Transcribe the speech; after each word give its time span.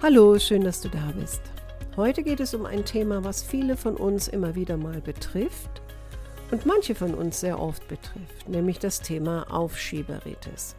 Hallo, 0.00 0.38
schön, 0.38 0.62
dass 0.62 0.80
du 0.80 0.88
da 0.88 1.12
bist. 1.18 1.42
Heute 1.96 2.22
geht 2.22 2.38
es 2.38 2.54
um 2.54 2.66
ein 2.66 2.84
Thema, 2.84 3.24
was 3.24 3.42
viele 3.42 3.76
von 3.76 3.96
uns 3.96 4.28
immer 4.28 4.54
wieder 4.54 4.76
mal 4.76 5.00
betrifft 5.00 5.82
und 6.52 6.66
manche 6.66 6.94
von 6.94 7.14
uns 7.14 7.40
sehr 7.40 7.58
oft 7.58 7.88
betrifft, 7.88 8.48
nämlich 8.48 8.78
das 8.78 9.00
Thema 9.00 9.52
Aufschieberitis. 9.52 10.76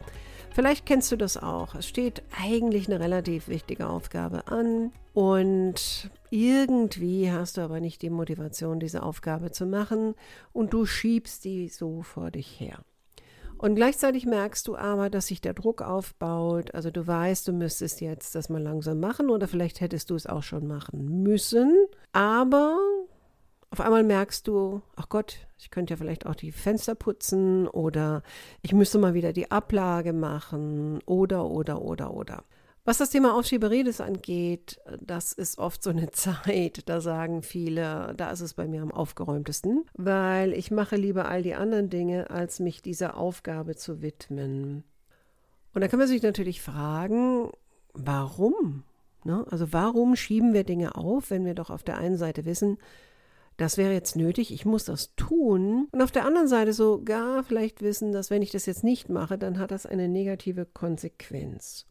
Vielleicht 0.54 0.86
kennst 0.86 1.12
du 1.12 1.16
das 1.16 1.36
auch. 1.36 1.74
Es 1.74 1.86
steht 1.86 2.22
eigentlich 2.42 2.88
eine 2.88 2.98
relativ 2.98 3.48
wichtige 3.48 3.90
Aufgabe 3.90 4.46
an 4.46 4.90
und 5.12 6.10
irgendwie 6.30 7.30
hast 7.30 7.58
du 7.58 7.60
aber 7.60 7.78
nicht 7.80 8.00
die 8.00 8.08
Motivation, 8.08 8.80
diese 8.80 9.02
Aufgabe 9.02 9.50
zu 9.50 9.66
machen 9.66 10.14
und 10.54 10.72
du 10.72 10.86
schiebst 10.86 11.44
die 11.44 11.68
so 11.68 12.00
vor 12.00 12.30
dich 12.30 12.58
her. 12.58 12.78
Und 13.60 13.74
gleichzeitig 13.74 14.24
merkst 14.24 14.66
du 14.68 14.74
aber, 14.74 15.10
dass 15.10 15.26
sich 15.26 15.42
der 15.42 15.52
Druck 15.52 15.82
aufbaut. 15.82 16.74
Also 16.74 16.90
du 16.90 17.06
weißt, 17.06 17.46
du 17.46 17.52
müsstest 17.52 18.00
jetzt 18.00 18.34
das 18.34 18.48
mal 18.48 18.62
langsam 18.62 19.00
machen 19.00 19.28
oder 19.28 19.46
vielleicht 19.48 19.82
hättest 19.82 20.08
du 20.08 20.14
es 20.14 20.26
auch 20.26 20.42
schon 20.42 20.66
machen 20.66 21.22
müssen. 21.22 21.76
Aber 22.12 22.78
auf 23.68 23.82
einmal 23.82 24.02
merkst 24.02 24.48
du, 24.48 24.80
ach 24.96 25.10
Gott, 25.10 25.46
ich 25.58 25.70
könnte 25.70 25.92
ja 25.92 25.98
vielleicht 25.98 26.24
auch 26.24 26.36
die 26.36 26.52
Fenster 26.52 26.94
putzen 26.94 27.68
oder 27.68 28.22
ich 28.62 28.72
müsste 28.72 28.96
mal 28.96 29.12
wieder 29.12 29.34
die 29.34 29.50
Ablage 29.50 30.14
machen 30.14 31.00
oder, 31.04 31.44
oder, 31.44 31.82
oder, 31.82 32.14
oder. 32.14 32.44
Was 32.90 32.98
das 32.98 33.10
Thema 33.10 33.36
Aufschieberitis 33.36 34.00
angeht, 34.00 34.80
das 35.00 35.32
ist 35.32 35.58
oft 35.58 35.80
so 35.80 35.90
eine 35.90 36.10
Zeit, 36.10 36.88
da 36.88 37.00
sagen 37.00 37.44
viele, 37.44 38.14
da 38.16 38.32
ist 38.32 38.40
es 38.40 38.54
bei 38.54 38.66
mir 38.66 38.82
am 38.82 38.90
aufgeräumtesten, 38.90 39.84
weil 39.94 40.52
ich 40.52 40.72
mache 40.72 40.96
lieber 40.96 41.28
all 41.28 41.42
die 41.42 41.54
anderen 41.54 41.88
Dinge, 41.88 42.30
als 42.30 42.58
mich 42.58 42.82
dieser 42.82 43.16
Aufgabe 43.16 43.76
zu 43.76 44.02
widmen. 44.02 44.82
Und 45.72 45.82
da 45.82 45.86
kann 45.86 46.00
man 46.00 46.08
sich 46.08 46.20
natürlich 46.20 46.62
fragen, 46.62 47.52
warum? 47.92 48.82
Ne? 49.22 49.46
Also 49.48 49.72
warum 49.72 50.16
schieben 50.16 50.52
wir 50.52 50.64
Dinge 50.64 50.96
auf, 50.96 51.30
wenn 51.30 51.44
wir 51.44 51.54
doch 51.54 51.70
auf 51.70 51.84
der 51.84 51.96
einen 51.96 52.16
Seite 52.16 52.44
wissen, 52.44 52.76
das 53.56 53.78
wäre 53.78 53.92
jetzt 53.92 54.16
nötig, 54.16 54.52
ich 54.52 54.64
muss 54.64 54.84
das 54.84 55.14
tun. 55.14 55.86
Und 55.92 56.02
auf 56.02 56.10
der 56.10 56.24
anderen 56.24 56.48
Seite 56.48 56.72
sogar 56.72 57.44
vielleicht 57.44 57.82
wissen, 57.82 58.10
dass 58.10 58.30
wenn 58.30 58.42
ich 58.42 58.50
das 58.50 58.66
jetzt 58.66 58.82
nicht 58.82 59.08
mache, 59.08 59.38
dann 59.38 59.60
hat 59.60 59.70
das 59.70 59.86
eine 59.86 60.08
negative 60.08 60.66
Konsequenz. 60.66 61.86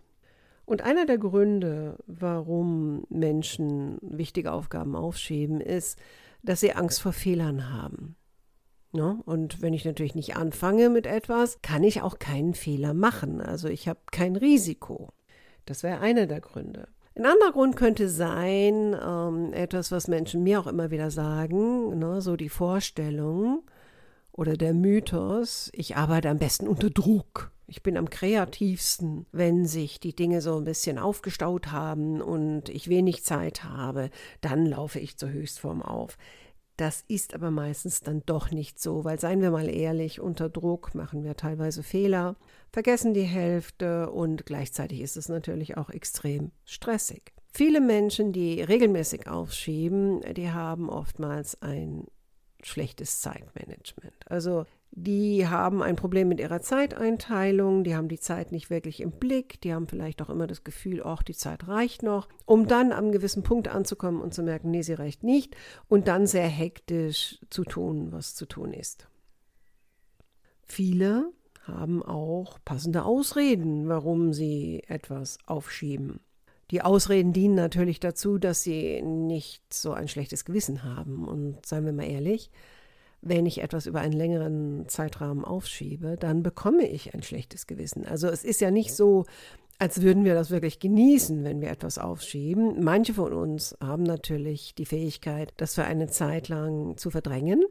Und 0.70 0.84
einer 0.84 1.08
der 1.08 1.17
Gründe, 1.17 1.98
warum 2.06 3.03
Menschen 3.09 3.98
wichtige 4.02 4.52
Aufgaben 4.52 4.95
aufschieben, 4.95 5.61
ist, 5.61 5.98
dass 6.44 6.59
sie 6.59 6.73
Angst 6.73 7.02
vor 7.02 7.11
Fehlern 7.11 7.73
haben. 7.73 8.16
Ne? 8.92 9.20
und 9.26 9.64
wenn 9.64 9.73
ich 9.73 9.84
natürlich 9.84 10.14
nicht 10.14 10.36
anfange 10.36 10.89
mit 10.89 11.08
etwas, 11.08 11.59
kann 11.64 11.84
ich 11.84 12.03
auch 12.03 12.20
keinen 12.20 12.53
Fehler 12.53 12.94
machen. 12.94 13.42
Also 13.42 13.67
ich 13.67 13.88
habe 13.88 13.99
kein 14.11 14.36
Risiko. 14.36 15.10
Das 15.66 15.82
wäre 15.82 16.02
einer 16.02 16.27
der 16.27 16.42
Gründe. 16.42 16.88
Ein 17.15 17.26
anderer 17.26 17.52
Grund 17.52 17.76
könnte 17.76 18.08
sein, 18.08 18.95
ähm, 19.04 19.54
etwas, 19.54 19.92
was 19.92 20.08
Menschen 20.08 20.44
mir 20.44 20.60
auch 20.60 20.67
immer 20.67 20.92
wieder 20.92 21.10
sagen, 21.10 21.98
ne, 21.98 22.21
so 22.21 22.36
die 22.36 22.49
Vorstellung 22.49 23.64
oder 24.32 24.55
der 24.55 24.76
Mythos, 24.76 25.71
ich 25.73 25.98
arbeite 25.98 26.30
am 26.30 26.38
besten 26.38 26.67
unter 26.67 26.92
Druck. 26.92 27.52
Ich 27.70 27.84
bin 27.84 27.98
am 27.98 28.10
kreativsten, 28.10 29.28
wenn 29.32 29.66
sich 29.66 30.00
die 30.00 30.16
Dinge 30.16 30.42
so 30.42 30.58
ein 30.58 30.64
bisschen 30.64 30.98
aufgestaut 30.98 31.72
haben 31.72 32.22
und 32.22 32.68
ich 32.70 32.90
wenig 32.90 33.24
Zeit 33.24 33.64
habe, 33.64 34.10
dann 34.42 34.66
laufe 34.66 35.00
ich 35.00 35.18
zur 35.18 35.30
Höchstform 35.30 35.82
auf. 35.82 36.18
Das 36.78 37.04
ist 37.08 37.36
aber 37.36 37.52
meistens 37.52 38.00
dann 38.00 38.24
doch 38.26 38.52
nicht 38.52 38.80
so, 38.80 39.04
weil 39.04 39.20
seien 39.20 39.42
wir 39.42 39.52
mal 39.52 39.70
ehrlich, 39.70 40.20
unter 40.20 40.50
Druck 40.50 40.96
machen 40.96 41.24
wir 41.24 41.36
teilweise 41.36 41.84
Fehler, 41.84 42.38
vergessen 42.72 43.14
die 43.14 43.24
Hälfte 43.24 44.10
und 44.10 44.46
gleichzeitig 44.46 45.02
ist 45.02 45.18
es 45.18 45.30
natürlich 45.30 45.78
auch 45.78 45.90
extrem 45.90 46.52
stressig. 46.66 47.34
Viele 47.54 47.82
Menschen, 47.82 48.32
die 48.32 48.62
regelmäßig 48.62 49.28
aufschieben, 49.28 50.22
die 50.34 50.52
haben 50.52 50.90
oftmals 50.90 51.62
ein 51.62 52.06
schlechtes 52.64 53.22
Zeitmanagement. 53.22 54.16
Also 54.26 54.66
die 55.04 55.48
haben 55.48 55.82
ein 55.82 55.95
Problem 55.95 56.27
mit 56.27 56.39
ihrer 56.39 56.61
Zeiteinteilung, 56.61 57.83
die 57.83 57.95
haben 57.95 58.10
die 58.10 58.20
Zeit 58.20 58.52
nicht 58.52 58.70
wirklich 58.70 58.99
im 58.99 59.11
Blick, 59.11 59.61
die 59.61 59.73
haben 59.73 59.87
vielleicht 59.87 60.21
auch 60.21 60.30
immer 60.30 60.45
das 60.45 60.64
Gefühl, 60.64 61.02
ach, 61.04 61.23
die 61.23 61.36
Zeit 61.36 61.67
reicht 61.67 62.04
noch, 62.04 62.27
um 62.45 62.67
dann 62.67 62.92
am 62.92 63.11
gewissen 63.11 63.43
Punkt 63.43 63.70
anzukommen 63.70 64.21
und 64.21 64.33
zu 64.33 64.43
merken, 64.43 64.71
nee, 64.71 64.82
sie 64.82 64.93
reicht 64.93 65.23
nicht 65.23 65.55
und 65.88 66.08
dann 66.08 66.27
sehr 66.27 66.48
hektisch 66.48 67.39
zu 67.49 67.64
tun, 67.64 68.11
was 68.11 68.36
zu 68.36 68.45
tun 68.45 68.73
ist. 68.73 69.08
Viele 70.65 71.32
haben 71.64 72.04
auch 72.04 72.59
passende 72.65 73.05
Ausreden, 73.05 73.88
warum 73.88 74.33
sie 74.33 74.83
etwas 74.88 75.38
aufschieben. 75.45 76.20
Die 76.71 76.82
Ausreden 76.82 77.33
dienen 77.33 77.55
natürlich 77.55 77.99
dazu, 77.99 78.38
dass 78.38 78.64
sie 78.64 79.02
nicht 79.02 79.73
so 79.73 79.93
ein 79.93 80.08
schlechtes 80.08 80.45
Gewissen 80.45 80.83
haben. 80.83 81.27
Und 81.27 81.65
seien 81.65 81.86
wir 81.86 81.93
mal 81.93 82.08
ehrlich, 82.08 82.52
wenn 83.22 83.46
ich 83.46 83.62
etwas 83.62 83.86
über 83.86 84.00
einen 84.00 84.14
längeren 84.14 84.88
Zeitrahmen 84.88 85.44
aufschiebe, 85.44 86.18
dann 86.18 86.44
bekomme 86.44 86.88
ich 86.88 87.14
ein 87.14 87.24
schlechtes 87.24 87.68
Gewissen. 87.68 88.06
Also 88.06 88.28
es 88.28 88.44
ist 88.44 88.62
ja 88.62 88.72
nicht 88.72 88.96
so, 88.96 89.26
als 89.78 90.02
würden 90.02 90.26
wir 90.26 90.34
das 90.34 90.52
wirklich 90.52 90.80
genießen, 90.80 91.44
wenn 91.44 91.62
wir 91.62 91.70
etwas 91.70 91.98
aufschieben. 91.98 92.84
Manche 92.84 93.14
von 93.14 93.34
uns 93.34 93.78
haben 93.82 94.04
natürlich 94.04 94.76
die 94.76 94.86
Fähigkeit, 94.86 95.54
das 95.58 95.76
für 95.76 95.84
eine 95.84 96.08
Zeit 96.08 96.50
lang 96.50 96.98
zu 96.98 97.10
verdrängen. 97.10 97.64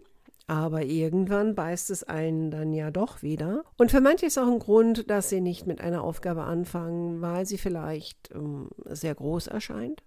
Aber 0.47 0.83
irgendwann 0.83 1.55
beißt 1.55 1.91
es 1.91 2.05
einen 2.05 2.51
dann 2.51 2.73
ja 2.73 2.91
doch 2.91 3.23
wieder. 3.23 3.65
Und 3.77 3.91
für 3.91 4.01
manche 4.01 4.25
ist 4.25 4.39
auch 4.39 4.47
ein 4.47 4.59
Grund, 4.59 5.11
dass 5.11 5.29
sie 5.29 5.43
nicht 5.43 5.67
mit 5.67 5.83
einer 5.83 6.03
Aufgabe 6.03 6.45
anfangen, 6.45 7.21
weil 7.21 7.45
sie 7.45 7.59
vielleicht 7.59 8.31
ähm, 8.35 8.71
sehr 8.87 9.15
groß 9.15 9.49
erscheint 9.49 10.03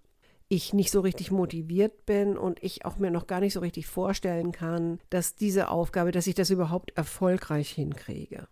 ich 0.52 0.74
nicht 0.74 0.90
so 0.90 1.00
richtig 1.00 1.30
motiviert 1.30 2.04
bin 2.04 2.36
und 2.36 2.62
ich 2.62 2.84
auch 2.84 2.98
mir 2.98 3.10
noch 3.10 3.26
gar 3.26 3.40
nicht 3.40 3.54
so 3.54 3.60
richtig 3.60 3.86
vorstellen 3.86 4.52
kann, 4.52 4.98
dass 5.08 5.34
diese 5.34 5.70
Aufgabe, 5.70 6.12
dass 6.12 6.26
ich 6.26 6.34
das 6.34 6.50
überhaupt 6.50 6.94
erfolgreich 6.94 7.70
hinkriege. 7.70 8.48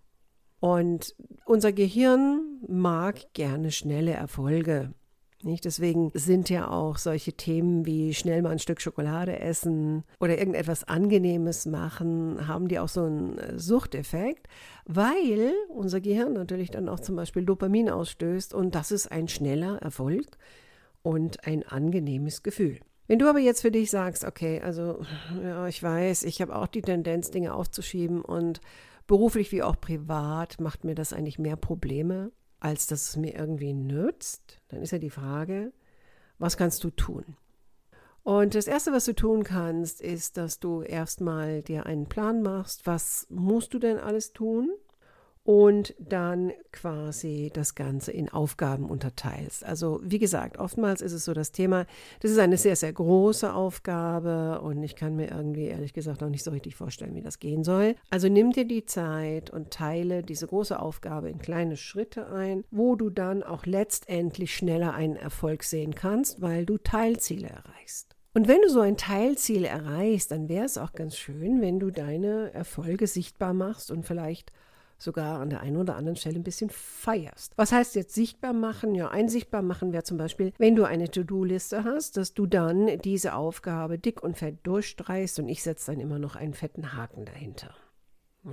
Und 0.61 1.15
unser 1.45 1.73
Gehirn 1.73 2.41
mag 2.67 3.35
gerne 3.35 3.71
schnelle 3.71 4.13
Erfolge. 4.13 4.95
Nicht? 5.43 5.67
Deswegen 5.67 6.11
sind 6.15 6.49
ja 6.49 6.71
auch 6.71 6.97
solche 6.97 7.35
Themen 7.35 7.85
wie 7.85 8.15
schnell 8.15 8.41
mal 8.41 8.51
ein 8.51 8.59
Stück 8.59 8.81
Schokolade 8.81 9.39
essen 9.39 10.05
oder 10.21 10.39
irgendetwas 10.39 10.85
Angenehmes 10.85 11.67
machen, 11.67 12.49
haben 12.49 12.69
die 12.69 12.79
auch 12.79 12.89
so 12.89 13.05
einen 13.05 13.59
Suchteffekt, 13.59 14.49
weil 14.87 15.53
unser 15.69 16.01
Gehirn 16.01 16.33
natürlich 16.33 16.71
dann 16.71 16.89
auch 16.89 17.01
zum 17.01 17.17
Beispiel 17.17 17.45
Dopamin 17.45 17.91
ausstößt 17.91 18.55
und 18.55 18.75
das 18.75 18.91
ist 18.91 19.13
ein 19.13 19.29
schneller 19.29 19.77
Erfolg 19.83 20.39
und 21.03 21.47
ein 21.47 21.67
angenehmes 21.67 22.43
Gefühl. 22.43 22.81
Wenn 23.07 23.19
du 23.19 23.29
aber 23.29 23.41
jetzt 23.41 23.63
für 23.63 23.73
dich 23.73 23.91
sagst, 23.91 24.25
okay, 24.25 24.61
also 24.61 25.03
ja, 25.43 25.67
ich 25.67 25.83
weiß, 25.83 26.23
ich 26.23 26.41
habe 26.41 26.55
auch 26.55 26.69
die 26.69 26.83
Tendenz, 26.83 27.31
Dinge 27.31 27.55
aufzuschieben 27.55 28.23
und 28.23 28.61
beruflich 29.07 29.51
wie 29.51 29.65
auch 29.65 29.81
privat 29.81 30.61
macht 30.61 30.85
mir 30.85 30.95
das 30.95 31.13
eigentlich 31.13 31.39
mehr 31.39 31.57
Probleme, 31.57 32.31
als 32.61 32.87
dass 32.87 33.09
es 33.09 33.17
mir 33.17 33.35
irgendwie 33.35 33.73
nützt, 33.73 34.61
dann 34.69 34.83
ist 34.83 34.93
ja 34.93 34.99
die 34.99 35.11
Frage, 35.11 35.73
was 36.39 36.57
kannst 36.57 36.85
du 36.85 36.91
tun? 36.91 37.37
Und 38.23 38.55
das 38.55 38.67
Erste, 38.67 38.93
was 38.93 39.07
du 39.07 39.15
tun 39.15 39.43
kannst, 39.45 40.01
ist, 40.01 40.37
dass 40.37 40.61
du 40.61 40.83
erstmal 40.83 41.63
dir 41.63 41.87
einen 41.87 42.09
Plan 42.09 42.43
machst, 42.43 42.87
was 42.87 43.27
musst 43.31 43.75
du 43.75 43.79
denn 43.79 43.99
alles 43.99 44.33
tun? 44.33 44.71
Und 45.43 45.95
dann 45.99 46.53
quasi 46.71 47.51
das 47.53 47.75
Ganze 47.75 48.13
in 48.13 48.29
Aufgaben 48.29 48.89
unterteilst. 48.89 49.65
Also 49.65 50.01
wie 50.03 50.19
gesagt, 50.19 50.59
oftmals 50.59 51.01
ist 51.01 51.13
es 51.13 51.25
so 51.25 51.33
das 51.33 51.51
Thema, 51.51 51.87
das 52.21 52.31
ist 52.31 52.39
eine 52.39 52.59
sehr, 52.59 52.77
sehr 52.77 52.93
große 52.93 53.53
Aufgabe 53.53 54.61
und 54.61 54.83
ich 54.83 54.97
kann 54.97 55.17
mir 55.17 55.31
irgendwie 55.31 55.67
ehrlich 55.67 55.95
gesagt 55.95 56.23
auch 56.23 56.29
nicht 56.29 56.45
so 56.45 56.51
richtig 56.51 56.77
vorstellen, 56.77 57.15
wie 57.15 57.23
das 57.23 57.39
gehen 57.39 57.65
soll. 57.65 57.97
Also 58.11 58.29
nimm 58.29 58.53
dir 58.53 58.67
die 58.67 58.85
Zeit 58.85 59.51
und 59.51 59.71
teile 59.71 60.23
diese 60.23 60.47
große 60.47 60.79
Aufgabe 60.79 61.31
in 61.31 61.39
kleine 61.39 61.77
Schritte 61.77 62.27
ein, 62.29 62.65
wo 62.71 62.95
du 62.95 63.09
dann 63.09 63.43
auch 63.43 63.65
letztendlich 63.65 64.55
schneller 64.55 64.95
einen 64.95 65.17
Erfolg 65.17 65.65
sehen 65.65 65.95
kannst, 65.95 66.43
weil 66.43 66.67
du 66.67 66.77
Teilziele 66.77 67.49
erreichst. 67.49 68.15
Und 68.33 68.47
wenn 68.47 68.63
du 68.63 68.69
so 68.69 68.81
ein 68.81 68.97
Teilziel 68.97 69.65
erreichst, 69.65 70.31
dann 70.31 70.49
wäre 70.49 70.65
es 70.65 70.79
auch 70.79 70.93
ganz 70.93 71.17
schön, 71.17 71.61
wenn 71.61 71.81
du 71.81 71.91
deine 71.91 72.53
Erfolge 72.53 73.09
sichtbar 73.09 73.55
machst 73.55 73.91
und 73.91 74.05
vielleicht 74.05 74.53
sogar 75.03 75.41
an 75.41 75.51
der 75.51 75.61
einen 75.61 75.77
oder 75.77 75.97
anderen 75.97 76.17
Stelle 76.17 76.39
ein 76.39 76.45
bisschen 76.45 76.71
feierst. 76.71 77.53
Was 77.57 77.73
heißt 77.73 77.95
jetzt 77.95 78.15
sichtbar 78.15 78.53
machen? 78.53 78.95
Ja, 78.95 79.09
ein 79.09 79.29
sichtbar 79.29 79.63
machen 79.63 79.93
wäre 79.93 80.05
zum 80.05 80.19
Beispiel, 80.19 80.53
wenn 80.59 80.77
du 80.77 80.85
eine 80.85 81.11
To-Do-Liste 81.11 81.85
hast, 81.85 82.17
dass 82.17 82.35
du 82.35 82.47
dann 82.47 82.99
diese 83.01 83.35
Aufgabe 83.35 83.99
dick 83.99 84.23
und 84.23 84.37
fett 84.37 84.59
durchstreichst 84.65 85.39
und 85.39 85.49
ich 85.49 85.63
setze 85.63 85.93
dann 85.93 86.01
immer 86.01 86.19
noch 86.19 86.37
einen 86.37 86.55
fetten 86.55 86.95
Haken 86.95 87.25
dahinter. 87.25 87.75
Ja? 88.45 88.53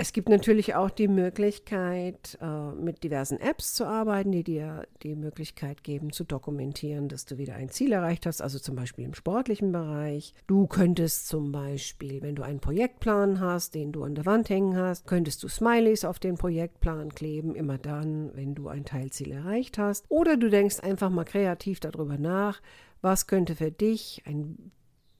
Es 0.00 0.14
gibt 0.14 0.30
natürlich 0.30 0.74
auch 0.74 0.88
die 0.88 1.08
Möglichkeit, 1.08 2.38
äh, 2.40 2.72
mit 2.72 3.04
diversen 3.04 3.38
Apps 3.38 3.74
zu 3.74 3.84
arbeiten, 3.84 4.32
die 4.32 4.42
dir 4.42 4.86
die 5.02 5.14
Möglichkeit 5.14 5.84
geben, 5.84 6.10
zu 6.10 6.24
dokumentieren, 6.24 7.08
dass 7.08 7.26
du 7.26 7.36
wieder 7.36 7.56
ein 7.56 7.68
Ziel 7.68 7.92
erreicht 7.92 8.24
hast, 8.24 8.40
also 8.40 8.58
zum 8.58 8.76
Beispiel 8.76 9.04
im 9.04 9.12
sportlichen 9.12 9.72
Bereich. 9.72 10.32
Du 10.46 10.66
könntest 10.66 11.28
zum 11.28 11.52
Beispiel, 11.52 12.22
wenn 12.22 12.34
du 12.34 12.42
einen 12.42 12.60
Projektplan 12.60 13.40
hast, 13.40 13.74
den 13.74 13.92
du 13.92 14.02
an 14.02 14.14
der 14.14 14.24
Wand 14.24 14.48
hängen 14.48 14.74
hast, 14.74 15.06
könntest 15.06 15.42
du 15.42 15.48
Smileys 15.48 16.06
auf 16.06 16.18
den 16.18 16.36
Projektplan 16.36 17.10
kleben, 17.14 17.54
immer 17.54 17.76
dann, 17.76 18.34
wenn 18.34 18.54
du 18.54 18.68
ein 18.68 18.86
Teilziel 18.86 19.32
erreicht 19.32 19.76
hast. 19.76 20.06
Oder 20.08 20.38
du 20.38 20.48
denkst 20.48 20.80
einfach 20.80 21.10
mal 21.10 21.24
kreativ 21.24 21.78
darüber 21.78 22.16
nach, 22.16 22.62
was 23.02 23.26
könnte 23.26 23.54
für 23.54 23.70
dich 23.70 24.22
ein 24.24 24.72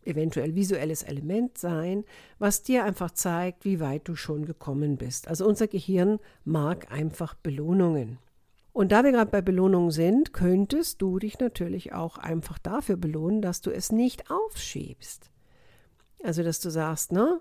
eventuell 0.05 0.55
visuelles 0.55 1.02
Element 1.02 1.58
sein, 1.58 2.05
was 2.38 2.62
dir 2.62 2.85
einfach 2.85 3.11
zeigt, 3.11 3.64
wie 3.64 3.81
weit 3.81 4.08
du 4.08 4.17
schon 4.17 4.47
gekommen 4.47 4.97
bist. 4.97 5.29
Also 5.29 5.47
unser 5.47 5.69
Gehirn 5.69 6.19
mag 6.44 6.91
einfach 6.91 7.35
Belohnungen. 7.35 8.19
Und 8.73 8.93
da 8.93 9.05
wir 9.05 9.12
gerade 9.12 9.31
bei 9.31 9.43
Belohnungen 9.43 9.91
sind, 9.91 10.32
könntest 10.32 11.02
du 11.02 11.19
dich 11.19 11.38
natürlich 11.38 11.93
auch 11.93 12.19
einfach 12.19 12.58
dafür 12.58 12.97
belohnen, 12.97 13.43
dass 13.43 13.61
du 13.61 13.70
es 13.70 13.91
nicht 13.91 14.31
aufschiebst. 14.31 15.31
Also, 16.23 16.43
dass 16.43 16.61
du 16.61 16.70
sagst, 16.70 17.12
ne, 17.12 17.41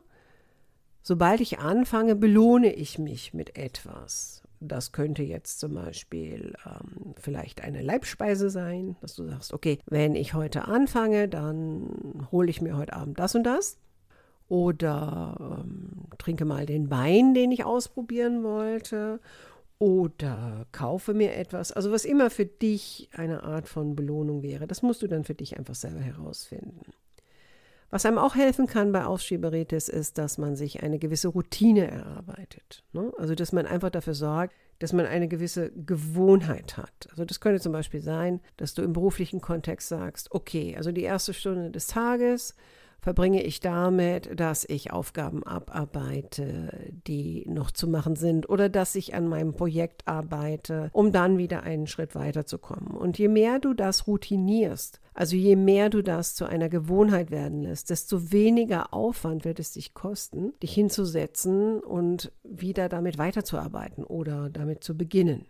sobald 1.02 1.42
ich 1.42 1.60
anfange, 1.60 2.16
belohne 2.16 2.74
ich 2.74 2.98
mich 2.98 3.34
mit 3.34 3.58
etwas. 3.58 4.42
Das 4.62 4.92
könnte 4.92 5.24
jetzt 5.24 5.60
zum 5.60 5.76
Beispiel 5.76 6.54
ähm, 6.66 7.14
vielleicht 7.18 7.62
eine 7.62 7.82
Leibspeise 7.82 8.50
sein, 8.50 8.98
dass 9.02 9.16
du 9.16 9.26
sagst, 9.26 9.54
okay, 9.54 9.80
wenn 9.86 10.16
ich 10.16 10.34
heute 10.34 10.68
anfange, 10.68 11.30
dann 11.30 12.28
hole 12.32 12.50
ich 12.50 12.62
mir 12.62 12.76
heute 12.76 12.94
Abend 12.94 13.20
das 13.20 13.36
und 13.36 13.44
das. 13.44 13.78
Oder 14.50 15.62
ähm, 15.62 16.08
trinke 16.18 16.44
mal 16.44 16.66
den 16.66 16.90
Wein, 16.90 17.34
den 17.34 17.52
ich 17.52 17.64
ausprobieren 17.64 18.44
wollte. 18.44 19.20
Oder 19.78 20.66
kaufe 20.74 21.14
mir 21.14 21.36
etwas. 21.36 21.72
Also 21.72 21.92
was 21.92 22.04
immer 22.04 22.30
für 22.30 22.46
dich 22.46 23.10
eine 23.14 23.44
Art 23.44 23.70
von 23.70 23.96
Belohnung 23.96 24.44
wäre, 24.44 24.68
das 24.68 24.82
musst 24.82 25.02
du 25.02 25.08
dann 25.08 25.24
für 25.24 25.36
dich 25.36 25.58
einfach 25.58 25.76
selber 25.76 26.02
herausfinden. 26.02 26.82
Was 27.90 28.06
einem 28.06 28.20
auch 28.20 28.36
helfen 28.36 28.68
kann 28.68 28.92
bei 28.92 29.06
Aufschieberitis 29.06 29.90
ist, 29.90 30.18
dass 30.18 30.38
man 30.38 30.56
sich 30.56 30.84
eine 30.84 31.00
gewisse 31.00 31.30
Routine 31.30 31.90
erarbeitet. 31.90 32.84
Ne? 32.94 33.12
Also 33.18 33.36
dass 33.36 33.52
man 33.52 33.66
einfach 33.66 33.90
dafür 33.90 34.14
sorgt, 34.14 34.54
dass 34.78 34.94
man 34.94 35.06
eine 35.06 35.28
gewisse 35.28 35.72
Gewohnheit 35.72 36.78
hat. 36.78 37.08
Also 37.12 37.26
das 37.26 37.40
könnte 37.40 37.60
zum 37.60 37.74
Beispiel 37.74 38.02
sein, 38.02 38.40
dass 38.58 38.74
du 38.74 38.82
im 38.82 38.94
beruflichen 38.94 39.42
Kontext 39.42 39.90
sagst, 39.90 40.32
okay, 40.32 40.76
also 40.78 40.92
die 40.92 41.04
erste 41.04 41.34
Stunde 41.34 41.72
des 41.72 41.88
Tages 41.88 42.56
verbringe 43.02 43.44
ich 43.44 43.60
damit, 43.60 44.40
dass 44.40 44.66
ich 44.68 44.92
Aufgaben 44.92 45.44
abarbeite, 45.44 46.92
die 47.08 47.46
noch 47.48 47.72
zu 47.72 47.88
machen 47.88 48.16
sind 48.16 48.50
oder 48.50 48.70
dass 48.70 48.96
ich 48.96 49.14
an 49.14 49.28
meinem 49.28 49.54
Projekt 49.54 50.08
arbeite, 50.08 50.90
um 50.94 51.12
dann 51.12 51.38
wieder 51.38 51.64
einen 51.64 51.88
Schritt 51.88 52.16
weiterzukommen. 52.16 52.96
Und 52.96 53.18
je 53.18 53.28
mehr 53.28 53.60
du 53.60 53.74
das 53.74 54.08
routinierst, 54.08 55.00
also 55.14 55.36
je 55.36 55.56
mehr 55.56 55.90
du 55.90 56.02
das 56.02 56.36
zu 56.36 56.46
einer 56.46 56.70
Gewohnheit 56.70 57.32
werden 57.32 57.64
lässt, 57.64 57.90
desto 57.90 58.32
weniger 58.32 58.94
Aufwand 58.94 59.46
wird 59.46 59.60
es 59.60 59.72
dich 59.72 59.94
kosten, 59.94 60.54
dich 60.62 60.74
hinzusetzen 60.74 61.80
und 61.80 62.32
wieder 62.44 62.90
damit 62.90 63.18
weiterzuarbeiten 63.18 64.04
oder 64.04 64.50
damit 64.50 64.84
zu 64.84 64.98
beginnen. 64.98 65.46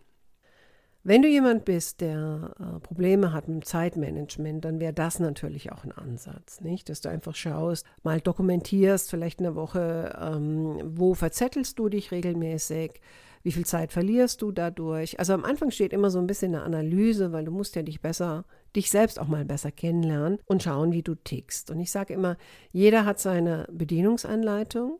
Wenn 1.03 1.21
du 1.21 1.29
jemand 1.29 1.63
bist, 1.63 2.01
der 2.01 2.55
äh, 2.59 2.79
Probleme 2.81 3.31
hat 3.31 3.47
mit 3.47 3.65
Zeitmanagement, 3.65 4.65
dann 4.65 4.81
wäre 4.81 4.93
das 4.93 5.19
natürlich 5.19 5.71
auch 5.71 5.85
ein 5.85 5.93
Ansatz, 5.93 6.59
nicht? 6.59 6.89
Dass 6.89 6.99
du 6.99 7.09
einfach 7.09 7.35
schaust, 7.35 7.85
mal 8.03 8.19
dokumentierst, 8.19 9.09
vielleicht 9.09 9.39
eine 9.39 9.55
Woche, 9.55 10.13
ähm, 10.21 10.81
wo 10.83 11.13
verzettelst 11.13 11.79
du 11.79 11.87
dich 11.87 12.11
regelmäßig, 12.11 12.99
wie 13.43 13.51
viel 13.53 13.65
Zeit 13.65 13.93
verlierst 13.93 14.41
du 14.41 14.51
dadurch. 14.51 15.17
Also 15.19 15.31
am 15.33 15.45
Anfang 15.45 15.71
steht 15.71 15.93
immer 15.93 16.09
so 16.09 16.19
ein 16.19 16.27
bisschen 16.27 16.53
eine 16.53 16.65
Analyse, 16.65 17.31
weil 17.31 17.45
du 17.45 17.51
musst 17.51 17.77
ja 17.77 17.81
dich 17.83 18.01
besser, 18.01 18.43
dich 18.75 18.89
selbst 18.89 19.19
auch 19.19 19.27
mal 19.27 19.45
besser 19.45 19.71
kennenlernen 19.71 20.39
und 20.45 20.63
schauen, 20.63 20.91
wie 20.91 21.03
du 21.03 21.15
tickst. 21.15 21.71
Und 21.71 21.79
ich 21.79 21.91
sage 21.91 22.13
immer, 22.13 22.35
jeder 22.71 23.05
hat 23.05 23.19
seine 23.19 23.67
Bedienungsanleitung 23.71 24.99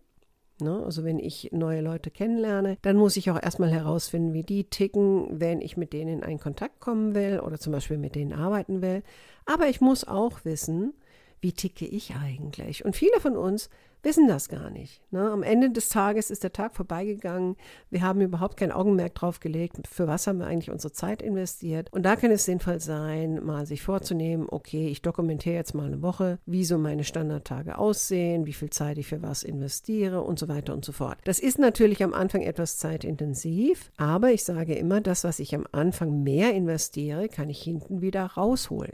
Ne? 0.61 0.83
Also 0.83 1.03
wenn 1.03 1.19
ich 1.19 1.50
neue 1.51 1.81
Leute 1.81 2.11
kennenlerne, 2.11 2.77
dann 2.81 2.97
muss 2.97 3.17
ich 3.17 3.29
auch 3.31 3.41
erstmal 3.41 3.69
herausfinden, 3.69 4.33
wie 4.33 4.44
die 4.44 4.65
ticken, 4.65 5.39
wenn 5.39 5.61
ich 5.61 5.77
mit 5.77 5.94
denen 5.94 6.19
in 6.19 6.23
einen 6.23 6.39
Kontakt 6.39 6.79
kommen 6.79 7.15
will 7.15 7.39
oder 7.39 7.59
zum 7.59 7.73
Beispiel 7.73 7.97
mit 7.97 8.15
denen 8.15 8.33
arbeiten 8.33 8.81
will. 8.81 9.03
Aber 9.45 9.67
ich 9.67 9.81
muss 9.81 10.07
auch 10.07 10.45
wissen, 10.45 10.94
wie 11.41 11.53
ticke 11.53 11.85
ich 11.85 12.15
eigentlich? 12.15 12.85
Und 12.85 12.95
viele 12.95 13.19
von 13.19 13.38
uns 13.38 13.69
wissen 14.04 14.28
das 14.28 14.50
gar 14.50 14.69
nicht. 14.69 15.01
Ne? 15.12 15.30
Am 15.30 15.44
Ende 15.44 15.69
des 15.72 15.90
Tages 15.90 16.30
ist 16.31 16.44
der 16.44 16.54
Tag 16.54 16.75
vorbeigegangen. 16.75 17.56
Wir 17.90 18.01
haben 18.01 18.22
überhaupt 18.22 18.57
kein 18.57 18.72
Augenmerk 18.72 19.16
drauf 19.16 19.40
gelegt, 19.40 19.88
für 19.88 20.07
was 20.07 20.28
haben 20.28 20.40
wir 20.40 20.48
eigentlich 20.48 20.72
unsere 20.72 20.94
Zeit 20.94 21.22
investiert. 21.22 21.92
Und 21.92 22.04
da 22.04 22.16
kann 22.16 22.31
es 22.31 22.46
sinnvoll 22.46 22.80
sein, 22.80 23.44
mal 23.44 23.66
sich 23.66 23.81
vorzunehmen, 23.81 24.48
okay, 24.50 24.88
ich 24.88 25.01
dokumentiere 25.01 25.56
jetzt 25.56 25.74
mal 25.74 25.88
eine 25.88 26.01
Woche, 26.01 26.40
wie 26.46 26.66
so 26.66 26.78
meine 26.78 27.04
Standardtage 27.04 27.78
aussehen, 27.78 28.46
wie 28.46 28.54
viel 28.54 28.69
Zeit 28.69 28.98
ich 28.98 29.07
für 29.07 29.22
was 29.22 29.44
investiere 29.44 30.22
und 30.22 30.40
so 30.40 30.48
weiter 30.48 30.74
und 30.74 30.86
so 30.86 30.92
fort. 30.92 31.18
Das 31.25 31.40
ist 31.40 31.60
natürlich 31.60 32.04
am 32.04 32.13
Anfang 32.13 32.42
etwas 32.42 32.78
zeitintensiv, 32.78 33.92
aber 33.98 34.31
ich 34.31 34.44
sage 34.44 34.75
immer, 34.75 35.02
das, 35.02 35.24
was 35.24 35.40
ich 35.40 35.56
am 35.56 35.66
Anfang 35.72 36.24
mehr 36.24 36.54
investiere, 36.54 37.30
kann 37.30 37.50
ich 37.50 37.62
hinten 37.62 38.02
wieder 38.02 38.25
rausholen. 38.25 38.94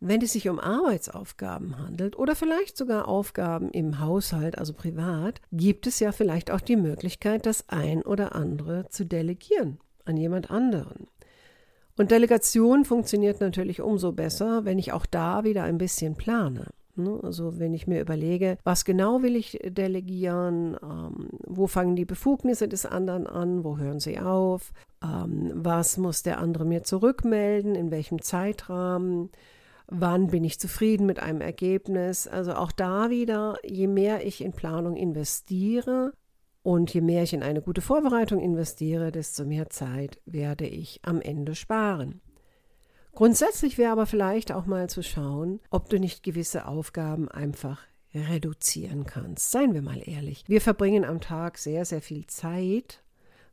Wenn 0.00 0.20
es 0.20 0.32
sich 0.32 0.48
um 0.48 0.60
Arbeitsaufgaben 0.60 1.78
handelt 1.78 2.18
oder 2.18 2.36
vielleicht 2.36 2.76
sogar 2.76 3.08
Aufgaben 3.08 3.70
im 3.70 3.98
Haushalt, 4.00 4.58
also 4.58 4.74
privat, 4.74 5.40
gibt 5.52 5.86
es 5.86 6.00
ja 6.00 6.12
vielleicht 6.12 6.50
auch 6.50 6.60
die 6.60 6.76
Möglichkeit, 6.76 7.46
das 7.46 7.68
ein 7.68 8.02
oder 8.02 8.34
andere 8.34 8.88
zu 8.88 9.06
delegieren 9.06 9.78
an 10.04 10.16
jemand 10.16 10.50
anderen. 10.50 11.08
Und 11.96 12.10
Delegation 12.10 12.84
funktioniert 12.84 13.40
natürlich 13.40 13.80
umso 13.80 14.12
besser, 14.12 14.64
wenn 14.64 14.78
ich 14.78 14.92
auch 14.92 15.06
da 15.06 15.44
wieder 15.44 15.62
ein 15.64 15.78
bisschen 15.78 16.14
plane. 16.14 16.66
Ne? 16.96 17.18
Also 17.22 17.58
wenn 17.58 17.74
ich 17.74 17.86
mir 17.86 18.00
überlege, 18.00 18.58
was 18.64 18.84
genau 18.84 19.22
will 19.22 19.36
ich 19.36 19.58
delegieren, 19.64 20.76
ähm, 20.82 21.28
wo 21.46 21.66
fangen 21.66 21.96
die 21.96 22.04
Befugnisse 22.04 22.68
des 22.68 22.86
anderen 22.86 23.26
an, 23.26 23.64
wo 23.64 23.78
hören 23.78 24.00
sie 24.00 24.18
auf, 24.18 24.72
ähm, 25.02 25.52
was 25.54 25.98
muss 25.98 26.22
der 26.22 26.38
andere 26.38 26.64
mir 26.64 26.84
zurückmelden, 26.84 27.74
in 27.74 27.90
welchem 27.90 28.22
Zeitrahmen, 28.22 29.30
wann 29.88 30.28
bin 30.28 30.44
ich 30.44 30.58
zufrieden 30.58 31.06
mit 31.06 31.20
einem 31.20 31.40
Ergebnis. 31.40 32.26
Also 32.26 32.54
auch 32.54 32.72
da 32.72 33.10
wieder, 33.10 33.56
je 33.64 33.86
mehr 33.86 34.26
ich 34.26 34.42
in 34.42 34.52
Planung 34.52 34.96
investiere 34.96 36.12
und 36.62 36.92
je 36.92 37.00
mehr 37.00 37.22
ich 37.22 37.32
in 37.32 37.42
eine 37.42 37.62
gute 37.62 37.80
Vorbereitung 37.80 38.40
investiere, 38.40 39.12
desto 39.12 39.44
mehr 39.44 39.70
Zeit 39.70 40.20
werde 40.24 40.66
ich 40.66 41.00
am 41.02 41.20
Ende 41.20 41.54
sparen. 41.54 42.20
Grundsätzlich 43.12 43.78
wäre 43.78 43.92
aber 43.92 44.06
vielleicht 44.06 44.52
auch 44.52 44.66
mal 44.66 44.90
zu 44.90 45.02
schauen, 45.02 45.60
ob 45.70 45.88
du 45.88 45.98
nicht 45.98 46.22
gewisse 46.22 46.66
Aufgaben 46.66 47.30
einfach 47.30 47.80
reduzieren 48.14 49.06
kannst. 49.06 49.50
Seien 49.52 49.74
wir 49.74 49.82
mal 49.82 50.02
ehrlich. 50.04 50.44
Wir 50.46 50.60
verbringen 50.60 51.04
am 51.04 51.20
Tag 51.20 51.58
sehr, 51.58 51.84
sehr 51.84 52.02
viel 52.02 52.26
Zeit 52.26 53.02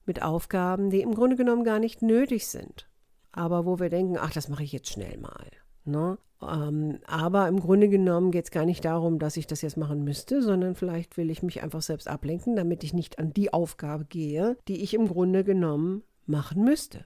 mit 0.05 0.21
Aufgaben, 0.21 0.89
die 0.89 1.01
im 1.01 1.15
Grunde 1.15 1.35
genommen 1.35 1.63
gar 1.63 1.79
nicht 1.79 2.01
nötig 2.01 2.47
sind. 2.47 2.89
Aber 3.31 3.65
wo 3.65 3.79
wir 3.79 3.89
denken, 3.89 4.17
ach, 4.17 4.31
das 4.31 4.49
mache 4.49 4.63
ich 4.63 4.73
jetzt 4.73 4.89
schnell 4.89 5.17
mal. 5.17 5.47
Ne? 5.85 6.17
Ähm, 6.41 6.99
aber 7.05 7.47
im 7.47 7.59
Grunde 7.59 7.89
genommen 7.89 8.31
geht 8.31 8.45
es 8.45 8.51
gar 8.51 8.65
nicht 8.65 8.85
darum, 8.85 9.19
dass 9.19 9.37
ich 9.37 9.47
das 9.47 9.61
jetzt 9.61 9.77
machen 9.77 10.03
müsste, 10.03 10.41
sondern 10.41 10.75
vielleicht 10.75 11.17
will 11.17 11.29
ich 11.29 11.43
mich 11.43 11.63
einfach 11.63 11.81
selbst 11.81 12.07
ablenken, 12.07 12.55
damit 12.55 12.83
ich 12.83 12.93
nicht 12.93 13.19
an 13.19 13.33
die 13.33 13.53
Aufgabe 13.53 14.05
gehe, 14.05 14.57
die 14.67 14.81
ich 14.83 14.93
im 14.93 15.07
Grunde 15.07 15.43
genommen 15.43 16.03
machen 16.25 16.63
müsste. 16.63 17.05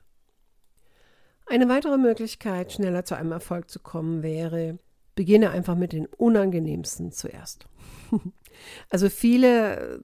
Eine 1.46 1.69
weitere 1.69 1.98
Möglichkeit, 1.98 2.74
schneller 2.74 3.05
zu 3.05 3.15
einem 3.15 3.31
Erfolg 3.31 3.69
zu 3.69 3.79
kommen, 3.79 4.22
wäre, 4.22 4.79
beginne 5.17 5.50
einfach 5.50 5.75
mit 5.75 5.91
den 5.91 6.05
unangenehmsten 6.05 7.12
zuerst. 7.12 7.67
Also 8.89 9.07
viele 9.07 9.75
äh, 9.75 10.00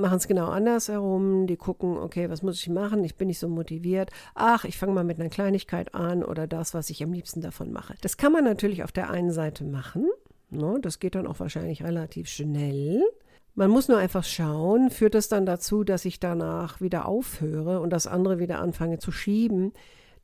machen 0.00 0.16
es 0.16 0.26
genau 0.28 0.46
andersherum. 0.46 1.46
Die 1.46 1.58
gucken, 1.58 1.98
okay, 1.98 2.30
was 2.30 2.42
muss 2.42 2.58
ich 2.58 2.70
machen? 2.70 3.04
Ich 3.04 3.16
bin 3.16 3.28
nicht 3.28 3.38
so 3.38 3.50
motiviert. 3.50 4.10
Ach, 4.34 4.64
ich 4.64 4.78
fange 4.78 4.94
mal 4.94 5.04
mit 5.04 5.20
einer 5.20 5.28
Kleinigkeit 5.28 5.94
an 5.94 6.24
oder 6.24 6.46
das, 6.46 6.72
was 6.72 6.88
ich 6.88 7.02
am 7.02 7.12
liebsten 7.12 7.42
davon 7.42 7.70
mache. 7.70 7.96
Das 8.00 8.16
kann 8.16 8.32
man 8.32 8.44
natürlich 8.44 8.82
auf 8.82 8.92
der 8.92 9.10
einen 9.10 9.30
Seite 9.30 9.62
machen. 9.62 10.06
Ne? 10.48 10.78
Das 10.80 11.00
geht 11.00 11.16
dann 11.16 11.26
auch 11.26 11.38
wahrscheinlich 11.38 11.84
relativ 11.84 12.28
schnell. 12.28 13.02
Man 13.54 13.70
muss 13.70 13.88
nur 13.88 13.98
einfach 13.98 14.24
schauen, 14.24 14.88
führt 14.88 15.14
das 15.14 15.28
dann 15.28 15.44
dazu, 15.44 15.84
dass 15.84 16.06
ich 16.06 16.18
danach 16.18 16.80
wieder 16.80 17.04
aufhöre 17.04 17.80
und 17.80 17.90
das 17.90 18.06
andere 18.06 18.38
wieder 18.38 18.58
anfange 18.60 18.98
zu 19.00 19.12
schieben. 19.12 19.74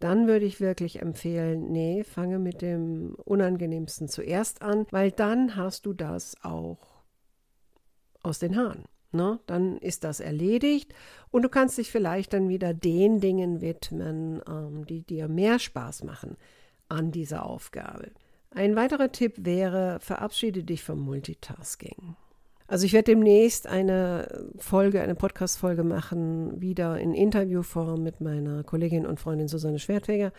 Dann 0.04 0.26
würde 0.26 0.44
ich 0.44 0.60
wirklich 0.60 1.00
empfehlen, 1.00 1.72
nee, 1.72 2.04
fange 2.04 2.38
mit 2.38 2.60
dem 2.60 3.14
Unangenehmsten 3.24 4.06
zuerst 4.06 4.60
an, 4.60 4.84
weil 4.90 5.10
dann 5.10 5.56
hast 5.56 5.86
du 5.86 5.94
das 5.94 6.36
auch 6.42 6.76
aus 8.22 8.38
den 8.38 8.54
Haaren. 8.54 8.84
Ne? 9.12 9.40
Dann 9.46 9.78
ist 9.78 10.04
das 10.04 10.20
erledigt 10.20 10.92
und 11.30 11.40
du 11.40 11.48
kannst 11.48 11.78
dich 11.78 11.90
vielleicht 11.90 12.34
dann 12.34 12.50
wieder 12.50 12.74
den 12.74 13.18
Dingen 13.20 13.62
widmen, 13.62 14.42
ähm, 14.46 14.84
die 14.84 15.00
dir 15.00 15.26
mehr 15.26 15.58
Spaß 15.58 16.04
machen 16.04 16.36
an 16.90 17.10
dieser 17.10 17.46
Aufgabe. 17.46 18.10
Ein 18.50 18.76
weiterer 18.76 19.10
Tipp 19.10 19.36
wäre, 19.38 20.00
verabschiede 20.00 20.64
dich 20.64 20.84
vom 20.84 21.00
Multitasking. 21.00 22.14
Also 22.66 22.86
ich 22.86 22.94
werde 22.94 23.12
demnächst 23.12 23.66
eine 23.66 24.48
Folge, 24.58 25.02
eine 25.02 25.14
Podcast-Folge 25.14 25.84
machen, 25.84 26.60
wieder 26.60 26.98
in 26.98 27.12
Interviewform 27.12 28.02
mit 28.02 28.20
meiner 28.20 28.64
Kollegin 28.64 29.06
und 29.06 29.20
Freundin 29.20 29.48
Susanne 29.48 29.78
Schwertfeger. 29.78 30.32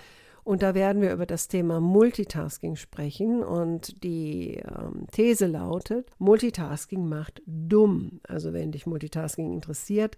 Und 0.44 0.62
da 0.62 0.75
werden 0.75 1.01
wir 1.01 1.12
über 1.12 1.25
das 1.25 1.48
Thema 1.48 1.79
Multitasking 1.79 2.75
sprechen. 2.75 3.44
Und 3.44 4.03
die 4.03 4.58
ähm, 4.58 5.08
These 5.12 5.48
lautet, 5.48 6.08
Multitasking 6.20 7.08
macht 7.08 7.41
dumm. 7.48 8.22
Also 8.27 8.53
wenn 8.53 8.72
dich 8.72 8.86
Multitasking 8.86 9.51
interessiert, 9.51 10.17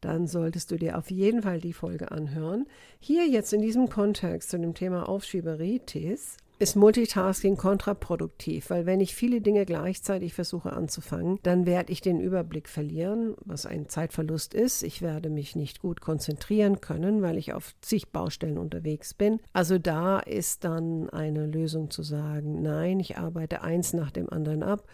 dann 0.00 0.26
solltest 0.26 0.70
du 0.70 0.76
dir 0.76 0.98
auf 0.98 1.10
jeden 1.10 1.42
Fall 1.42 1.60
die 1.60 1.72
Folge 1.72 2.10
anhören. 2.10 2.66
Hier 2.98 3.26
jetzt 3.28 3.52
in 3.52 3.62
diesem 3.62 3.88
Kontext 3.88 4.50
zu 4.50 4.58
dem 4.58 4.74
Thema 4.74 5.08
Aufschieberitis 5.08 6.36
ist 6.58 6.76
Multitasking 6.76 7.56
kontraproduktiv, 7.56 8.70
weil 8.70 8.84
wenn 8.84 9.00
ich 9.00 9.14
viele 9.14 9.40
Dinge 9.40 9.64
gleichzeitig 9.64 10.34
versuche 10.34 10.72
anzufangen, 10.72 11.38
dann 11.42 11.66
werde 11.66 11.92
ich 11.92 12.00
den 12.00 12.20
Überblick 12.20 12.68
verlieren, 12.68 13.34
was 13.44 13.64
ein 13.64 13.88
Zeitverlust 13.88 14.54
ist. 14.54 14.82
Ich 14.82 15.00
werde 15.00 15.30
mich 15.30 15.54
nicht 15.54 15.80
gut 15.80 16.00
konzentrieren 16.00 16.80
können, 16.80 17.22
weil 17.22 17.38
ich 17.38 17.52
auf 17.52 17.74
zig 17.80 18.10
Baustellen 18.10 18.58
unterwegs 18.58 19.14
bin. 19.14 19.40
Also 19.52 19.78
da 19.78 20.18
ist 20.18 20.64
dann 20.64 21.08
eine 21.10 21.46
Lösung 21.46 21.90
zu 21.90 22.02
sagen, 22.02 22.62
nein, 22.62 22.98
ich 22.98 23.18
arbeite 23.18 23.62
eins 23.62 23.92
nach 23.92 24.10
dem 24.10 24.28
anderen 24.28 24.62
ab 24.62 24.84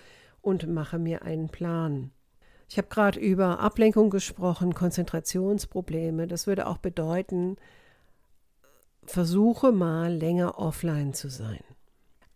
und 0.42 0.68
mache 0.68 0.98
mir 0.98 1.22
einen 1.22 1.48
Plan. 1.48 2.10
Ich 2.68 2.78
habe 2.78 2.88
gerade 2.88 3.20
über 3.20 3.60
Ablenkung 3.60 4.10
gesprochen, 4.10 4.74
Konzentrationsprobleme. 4.74 6.26
Das 6.26 6.46
würde 6.46 6.66
auch 6.66 6.78
bedeuten, 6.78 7.56
versuche 9.06 9.72
mal 9.72 10.12
länger 10.12 10.58
offline 10.58 11.14
zu 11.14 11.28
sein. 11.28 11.60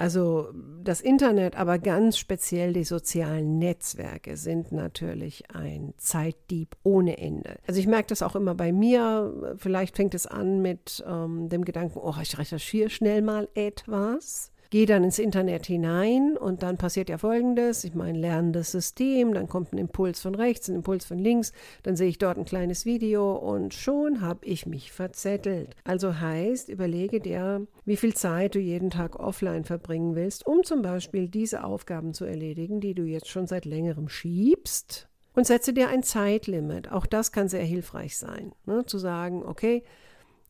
Also 0.00 0.52
das 0.84 1.00
Internet, 1.00 1.56
aber 1.56 1.80
ganz 1.80 2.18
speziell 2.18 2.72
die 2.72 2.84
sozialen 2.84 3.58
Netzwerke 3.58 4.36
sind 4.36 4.70
natürlich 4.70 5.50
ein 5.52 5.92
Zeitdieb 5.96 6.76
ohne 6.84 7.18
Ende. 7.18 7.56
Also 7.66 7.80
ich 7.80 7.88
merke 7.88 8.06
das 8.06 8.22
auch 8.22 8.36
immer 8.36 8.54
bei 8.54 8.72
mir. 8.72 9.56
Vielleicht 9.56 9.96
fängt 9.96 10.14
es 10.14 10.28
an 10.28 10.62
mit 10.62 11.04
ähm, 11.04 11.48
dem 11.48 11.64
Gedanken, 11.64 11.98
oh, 11.98 12.14
ich 12.22 12.38
recherchiere 12.38 12.90
schnell 12.90 13.22
mal 13.22 13.48
etwas 13.54 14.52
gehe 14.70 14.86
dann 14.86 15.04
ins 15.04 15.18
Internet 15.18 15.66
hinein 15.66 16.36
und 16.36 16.62
dann 16.62 16.76
passiert 16.76 17.08
ja 17.08 17.18
Folgendes. 17.18 17.84
Ich 17.84 17.94
meine, 17.94 18.18
lernendes 18.18 18.72
System, 18.72 19.32
dann 19.32 19.48
kommt 19.48 19.72
ein 19.72 19.78
Impuls 19.78 20.20
von 20.20 20.34
rechts, 20.34 20.68
ein 20.68 20.76
Impuls 20.76 21.06
von 21.06 21.18
links, 21.18 21.52
dann 21.82 21.96
sehe 21.96 22.08
ich 22.08 22.18
dort 22.18 22.38
ein 22.38 22.44
kleines 22.44 22.84
Video 22.84 23.34
und 23.34 23.74
schon 23.74 24.20
habe 24.20 24.44
ich 24.44 24.66
mich 24.66 24.92
verzettelt. 24.92 25.74
Also 25.84 26.20
heißt, 26.20 26.68
überlege 26.68 27.20
dir, 27.20 27.66
wie 27.84 27.96
viel 27.96 28.14
Zeit 28.14 28.54
du 28.54 28.58
jeden 28.58 28.90
Tag 28.90 29.18
offline 29.18 29.64
verbringen 29.64 30.14
willst, 30.14 30.46
um 30.46 30.64
zum 30.64 30.82
Beispiel 30.82 31.28
diese 31.28 31.64
Aufgaben 31.64 32.12
zu 32.12 32.24
erledigen, 32.24 32.80
die 32.80 32.94
du 32.94 33.04
jetzt 33.04 33.28
schon 33.28 33.46
seit 33.46 33.64
längerem 33.64 34.08
schiebst. 34.08 35.08
Und 35.34 35.46
setze 35.46 35.72
dir 35.72 35.88
ein 35.88 36.02
Zeitlimit. 36.02 36.90
Auch 36.90 37.06
das 37.06 37.30
kann 37.30 37.48
sehr 37.48 37.62
hilfreich 37.62 38.16
sein. 38.16 38.52
Ne? 38.66 38.84
Zu 38.86 38.98
sagen, 38.98 39.44
okay, 39.44 39.84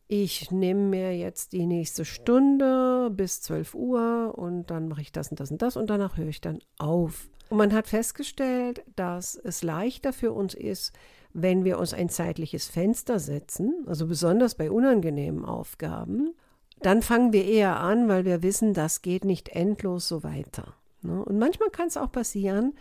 ich 0.08 0.50
nehme 0.50 0.80
mir 0.80 1.16
jetzt 1.16 1.52
die 1.52 1.66
nächste 1.66 2.06
Stunde 2.06 3.10
bis 3.12 3.42
12 3.42 3.74
Uhr 3.74 4.34
und 4.36 4.70
dann 4.70 4.88
mache 4.88 5.02
ich 5.02 5.12
das 5.12 5.30
und 5.30 5.38
das 5.38 5.50
und 5.50 5.60
das 5.60 5.76
und 5.76 5.90
danach 5.90 6.16
höre 6.16 6.28
ich 6.28 6.40
dann 6.40 6.60
auf. 6.78 7.28
Und 7.50 7.58
man 7.58 7.72
hat 7.72 7.86
festgestellt, 7.86 8.82
dass 8.96 9.34
es 9.36 9.62
leichter 9.62 10.12
für 10.14 10.32
uns 10.32 10.54
ist, 10.54 10.92
wenn 11.34 11.64
wir 11.64 11.78
uns 11.78 11.92
ein 11.92 12.08
zeitliches 12.08 12.66
Fenster 12.66 13.18
setzen, 13.18 13.84
also 13.86 14.06
besonders 14.06 14.54
bei 14.54 14.70
unangenehmen 14.70 15.44
Aufgaben, 15.44 16.34
dann 16.80 17.02
fangen 17.02 17.32
wir 17.32 17.44
eher 17.44 17.78
an, 17.78 18.08
weil 18.08 18.24
wir 18.24 18.42
wissen, 18.42 18.72
das 18.72 19.02
geht 19.02 19.24
nicht 19.24 19.50
endlos 19.50 20.08
so 20.08 20.22
weiter. 20.22 20.74
Ne? 21.02 21.22
Und 21.22 21.38
manchmal 21.38 21.70
kann 21.70 21.88
es 21.88 21.96
auch 21.96 22.10
passieren, 22.10 22.74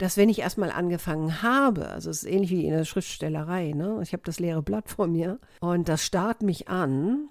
dass 0.00 0.16
wenn 0.16 0.30
ich 0.30 0.38
erstmal 0.38 0.70
angefangen 0.70 1.42
habe, 1.42 1.88
also 1.88 2.08
es 2.08 2.22
ist 2.22 2.30
ähnlich 2.30 2.50
wie 2.50 2.64
in 2.64 2.72
der 2.72 2.86
Schriftstellerei, 2.86 3.72
ne? 3.72 3.98
ich 4.02 4.14
habe 4.14 4.22
das 4.24 4.40
leere 4.40 4.62
Blatt 4.62 4.88
vor 4.88 5.06
mir 5.06 5.38
und 5.60 5.90
das 5.90 6.06
starrt 6.06 6.42
mich 6.42 6.68
an 6.68 7.28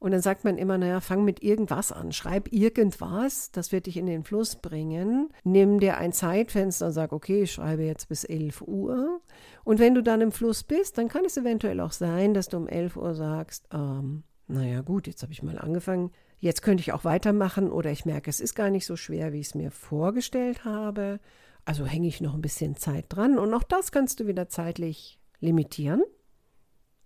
und 0.00 0.10
dann 0.10 0.20
sagt 0.20 0.42
man 0.42 0.58
immer, 0.58 0.78
naja, 0.78 1.00
fang 1.00 1.24
mit 1.24 1.44
irgendwas 1.44 1.92
an, 1.92 2.10
schreib 2.10 2.52
irgendwas, 2.52 3.52
das 3.52 3.70
wird 3.70 3.86
dich 3.86 3.96
in 3.96 4.06
den 4.06 4.24
Fluss 4.24 4.56
bringen, 4.56 5.28
nimm 5.44 5.78
dir 5.78 5.96
ein 5.98 6.12
Zeitfenster 6.12 6.86
und 6.86 6.92
sag, 6.92 7.12
okay, 7.12 7.44
ich 7.44 7.52
schreibe 7.52 7.84
jetzt 7.84 8.08
bis 8.08 8.24
11 8.24 8.62
Uhr 8.62 9.20
und 9.62 9.78
wenn 9.78 9.94
du 9.94 10.02
dann 10.02 10.20
im 10.20 10.32
Fluss 10.32 10.64
bist, 10.64 10.98
dann 10.98 11.06
kann 11.06 11.24
es 11.24 11.36
eventuell 11.36 11.78
auch 11.80 11.92
sein, 11.92 12.34
dass 12.34 12.48
du 12.48 12.56
um 12.56 12.66
11 12.66 12.96
Uhr 12.96 13.14
sagst, 13.14 13.68
ähm, 13.72 14.24
naja 14.48 14.80
gut, 14.80 15.06
jetzt 15.06 15.22
habe 15.22 15.32
ich 15.32 15.44
mal 15.44 15.56
angefangen, 15.56 16.10
jetzt 16.40 16.62
könnte 16.62 16.80
ich 16.80 16.92
auch 16.92 17.04
weitermachen 17.04 17.70
oder 17.70 17.92
ich 17.92 18.06
merke, 18.06 18.28
es 18.28 18.40
ist 18.40 18.56
gar 18.56 18.70
nicht 18.70 18.86
so 18.86 18.96
schwer, 18.96 19.32
wie 19.32 19.38
ich 19.38 19.46
es 19.48 19.54
mir 19.54 19.70
vorgestellt 19.70 20.64
habe 20.64 21.20
also 21.68 21.84
hänge 21.84 22.08
ich 22.08 22.22
noch 22.22 22.32
ein 22.32 22.40
bisschen 22.40 22.76
Zeit 22.76 23.04
dran 23.10 23.38
und 23.38 23.52
auch 23.52 23.62
das 23.62 23.92
kannst 23.92 24.20
du 24.20 24.26
wieder 24.26 24.48
zeitlich 24.48 25.20
limitieren, 25.38 26.02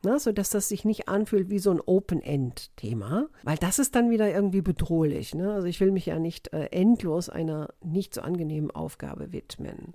ne, 0.04 0.20
sodass 0.20 0.50
das 0.50 0.68
sich 0.68 0.84
nicht 0.84 1.08
anfühlt 1.08 1.50
wie 1.50 1.58
so 1.58 1.72
ein 1.72 1.80
Open-End-Thema, 1.80 3.26
weil 3.42 3.56
das 3.56 3.80
ist 3.80 3.96
dann 3.96 4.10
wieder 4.10 4.32
irgendwie 4.32 4.62
bedrohlich. 4.62 5.34
Ne? 5.34 5.52
Also 5.52 5.66
ich 5.66 5.80
will 5.80 5.90
mich 5.90 6.06
ja 6.06 6.20
nicht 6.20 6.52
äh, 6.52 6.66
endlos 6.66 7.28
einer 7.28 7.74
nicht 7.82 8.14
so 8.14 8.20
angenehmen 8.20 8.70
Aufgabe 8.70 9.32
widmen. 9.32 9.94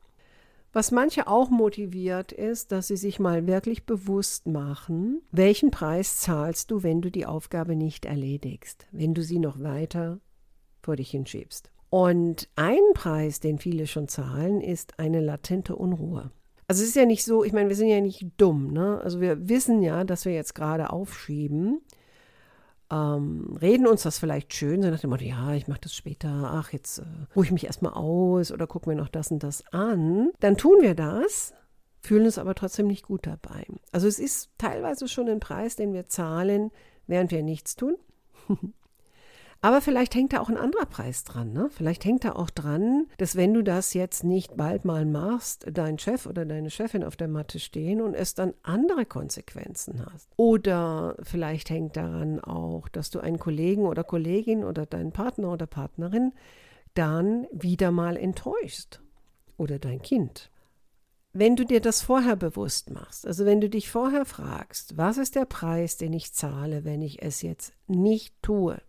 Was 0.73 0.91
manche 0.91 1.27
auch 1.27 1.49
motiviert 1.49 2.33
ist, 2.33 2.73
dass 2.73 2.87
sie 2.87 2.97
sich 2.97 3.19
mal 3.19 3.47
wirklich 3.47 3.85
bewusst 3.85 4.47
machen, 4.47 5.21
welchen 5.31 5.71
Preis 5.71 6.17
zahlst 6.17 6.71
du, 6.71 6.83
wenn 6.83 7.01
du 7.01 7.09
die 7.09 7.25
Aufgabe 7.25 7.77
nicht 7.77 8.03
erledigst, 8.03 8.85
wenn 8.91 9.13
du 9.13 9.23
sie 9.23 9.39
noch 9.39 9.61
weiter 9.61 10.19
vor 10.81 10.97
dich 10.97 11.11
hinschiebst. 11.11 11.71
Und 11.89 12.49
ein 12.55 12.81
Preis, 12.93 13.39
den 13.39 13.59
viele 13.59 13.87
schon 13.87 14.07
zahlen, 14.07 14.61
ist 14.61 14.99
eine 14.99 15.21
latente 15.21 15.75
Unruhe. 15.75 16.31
Also 16.67 16.83
es 16.83 16.89
ist 16.89 16.95
ja 16.95 17.05
nicht 17.05 17.23
so, 17.23 17.45
ich 17.45 17.53
meine, 17.53 17.69
wir 17.69 17.77
sind 17.77 17.87
ja 17.87 18.01
nicht 18.01 18.25
dumm, 18.37 18.73
ne? 18.73 18.99
Also 19.01 19.21
wir 19.21 19.47
wissen 19.47 19.81
ja, 19.81 20.03
dass 20.03 20.25
wir 20.25 20.33
jetzt 20.33 20.53
gerade 20.53 20.89
aufschieben, 20.89 21.81
ähm, 22.89 23.57
reden 23.61 23.87
uns 23.87 24.03
das 24.03 24.19
vielleicht 24.19 24.53
schön, 24.53 24.81
so 24.81 24.89
nach 24.89 24.99
dem 24.99 25.09
Motto, 25.09 25.23
ja, 25.23 25.53
ich 25.53 25.67
mache 25.67 25.81
das 25.81 25.95
später, 25.95 26.29
ach, 26.29 26.71
jetzt 26.71 26.99
äh, 26.99 27.03
ruhe 27.35 27.45
ich 27.45 27.51
mich 27.51 27.65
erstmal 27.65 27.93
aus 27.93 28.51
oder 28.51 28.67
gucke 28.67 28.89
mir 28.89 28.95
noch 28.95 29.09
das 29.09 29.31
und 29.31 29.43
das 29.43 29.65
an. 29.71 30.31
Dann 30.39 30.57
tun 30.57 30.81
wir 30.81 30.95
das, 30.95 31.53
fühlen 32.01 32.25
uns 32.25 32.37
aber 32.37 32.55
trotzdem 32.55 32.87
nicht 32.87 33.05
gut 33.05 33.27
dabei. 33.27 33.65
Also 33.91 34.07
es 34.07 34.19
ist 34.19 34.51
teilweise 34.57 35.07
schon 35.07 35.27
ein 35.29 35.39
Preis, 35.39 35.75
den 35.75 35.93
wir 35.93 36.07
zahlen, 36.07 36.71
während 37.07 37.31
wir 37.31 37.43
nichts 37.43 37.75
tun. 37.75 37.95
Aber 39.61 39.81
vielleicht 39.81 40.13
hängt 40.13 40.33
da 40.33 40.39
auch 40.39 40.49
ein 40.49 40.57
anderer 40.57 40.85
Preis 40.85 41.23
dran. 41.23 41.51
Ne? 41.51 41.69
Vielleicht 41.71 42.05
hängt 42.05 42.23
da 42.23 42.33
auch 42.33 42.49
dran, 42.49 43.07
dass 43.17 43.35
wenn 43.35 43.53
du 43.53 43.63
das 43.63 43.93
jetzt 43.93 44.23
nicht 44.23 44.55
bald 44.55 44.85
mal 44.85 45.05
machst, 45.05 45.65
dein 45.71 45.97
Chef 45.97 46.25
oder 46.25 46.45
deine 46.45 46.69
Chefin 46.69 47.03
auf 47.03 47.15
der 47.15 47.27
Matte 47.27 47.59
stehen 47.59 48.01
und 48.01 48.13
es 48.13 48.35
dann 48.35 48.53
andere 48.63 49.05
Konsequenzen 49.05 50.05
hast. 50.05 50.29
Oder 50.37 51.15
vielleicht 51.23 51.69
hängt 51.69 51.97
daran 51.97 52.39
auch, 52.39 52.87
dass 52.89 53.09
du 53.09 53.19
einen 53.19 53.39
Kollegen 53.39 53.85
oder 53.85 54.03
Kollegin 54.03 54.63
oder 54.63 54.85
deinen 54.85 55.11
Partner 55.11 55.51
oder 55.51 55.65
Partnerin 55.65 56.33
dann 56.93 57.47
wieder 57.51 57.91
mal 57.91 58.15
enttäuschst. 58.15 59.01
Oder 59.57 59.79
dein 59.79 60.01
Kind. 60.01 60.51
Wenn 61.33 61.55
du 61.55 61.65
dir 61.65 61.81
das 61.81 62.01
vorher 62.01 62.35
bewusst 62.35 62.89
machst, 62.89 63.27
also 63.27 63.45
wenn 63.45 63.61
du 63.61 63.69
dich 63.69 63.89
vorher 63.89 64.25
fragst, 64.25 64.97
was 64.97 65.17
ist 65.17 65.35
der 65.35 65.45
Preis, 65.45 65.97
den 65.97 66.13
ich 66.13 66.33
zahle, 66.33 66.83
wenn 66.83 67.01
ich 67.01 67.21
es 67.21 67.41
jetzt 67.41 67.73
nicht 67.87 68.33
tue, 68.41 68.81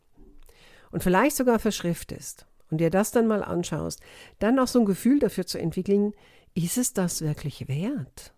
und 0.91 1.03
vielleicht 1.03 1.37
sogar 1.37 1.59
verschriftest 1.59 2.47
und 2.71 2.79
dir 2.79 2.91
das 2.91 3.11
dann 3.11 3.27
mal 3.27 3.43
anschaust, 3.43 4.01
dann 4.39 4.59
auch 4.59 4.67
so 4.67 4.81
ein 4.81 4.85
Gefühl 4.85 5.19
dafür 5.19 5.47
zu 5.47 5.59
entwickeln, 5.59 6.13
ist 6.55 6.79
es 6.79 6.93
das 6.93 7.23
wirklich 7.23 7.69
wert? 7.69 8.35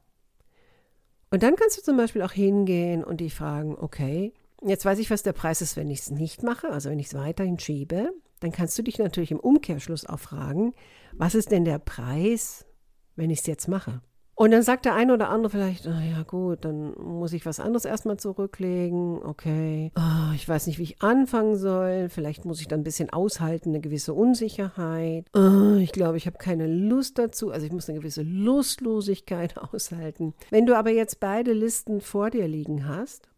Und 1.30 1.42
dann 1.42 1.56
kannst 1.56 1.78
du 1.78 1.82
zum 1.82 1.96
Beispiel 1.96 2.22
auch 2.22 2.32
hingehen 2.32 3.04
und 3.04 3.20
dich 3.20 3.34
fragen, 3.34 3.76
okay, 3.78 4.32
jetzt 4.62 4.84
weiß 4.84 4.98
ich, 4.98 5.10
was 5.10 5.22
der 5.22 5.32
Preis 5.32 5.62
ist, 5.62 5.76
wenn 5.76 5.90
ich 5.90 6.00
es 6.00 6.10
nicht 6.10 6.42
mache, 6.42 6.70
also 6.70 6.90
wenn 6.90 6.98
ich 6.98 7.06
es 7.06 7.14
weiterhin 7.14 7.58
schiebe. 7.58 8.10
Dann 8.40 8.52
kannst 8.52 8.76
du 8.78 8.82
dich 8.82 8.98
natürlich 8.98 9.30
im 9.30 9.40
Umkehrschluss 9.40 10.06
auch 10.06 10.18
fragen, 10.18 10.74
was 11.12 11.34
ist 11.34 11.50
denn 11.50 11.64
der 11.64 11.78
Preis, 11.78 12.66
wenn 13.14 13.30
ich 13.30 13.40
es 13.40 13.46
jetzt 13.46 13.68
mache? 13.68 14.02
Und 14.40 14.52
dann 14.52 14.62
sagt 14.62 14.86
der 14.86 14.94
eine 14.94 15.12
oder 15.12 15.28
andere 15.28 15.50
vielleicht, 15.50 15.84
na 15.84 16.02
ja 16.02 16.22
gut, 16.22 16.64
dann 16.64 16.94
muss 16.94 17.34
ich 17.34 17.44
was 17.44 17.60
anderes 17.60 17.84
erstmal 17.84 18.16
zurücklegen. 18.16 19.22
Okay, 19.22 19.92
oh, 19.98 20.34
ich 20.34 20.48
weiß 20.48 20.66
nicht, 20.66 20.78
wie 20.78 20.84
ich 20.84 21.02
anfangen 21.02 21.58
soll. 21.58 22.08
Vielleicht 22.08 22.46
muss 22.46 22.62
ich 22.62 22.66
dann 22.66 22.80
ein 22.80 22.84
bisschen 22.84 23.10
aushalten, 23.10 23.68
eine 23.68 23.80
gewisse 23.80 24.14
Unsicherheit. 24.14 25.26
Oh, 25.34 25.74
ich 25.74 25.92
glaube, 25.92 26.16
ich 26.16 26.26
habe 26.26 26.38
keine 26.38 26.66
Lust 26.66 27.18
dazu. 27.18 27.50
Also 27.50 27.66
ich 27.66 27.72
muss 27.72 27.90
eine 27.90 27.98
gewisse 27.98 28.22
Lustlosigkeit 28.22 29.58
aushalten. 29.74 30.32
Wenn 30.48 30.64
du 30.64 30.74
aber 30.74 30.90
jetzt 30.90 31.20
beide 31.20 31.52
Listen 31.52 32.00
vor 32.00 32.30
dir 32.30 32.48
liegen 32.48 32.88
hast 32.88 33.29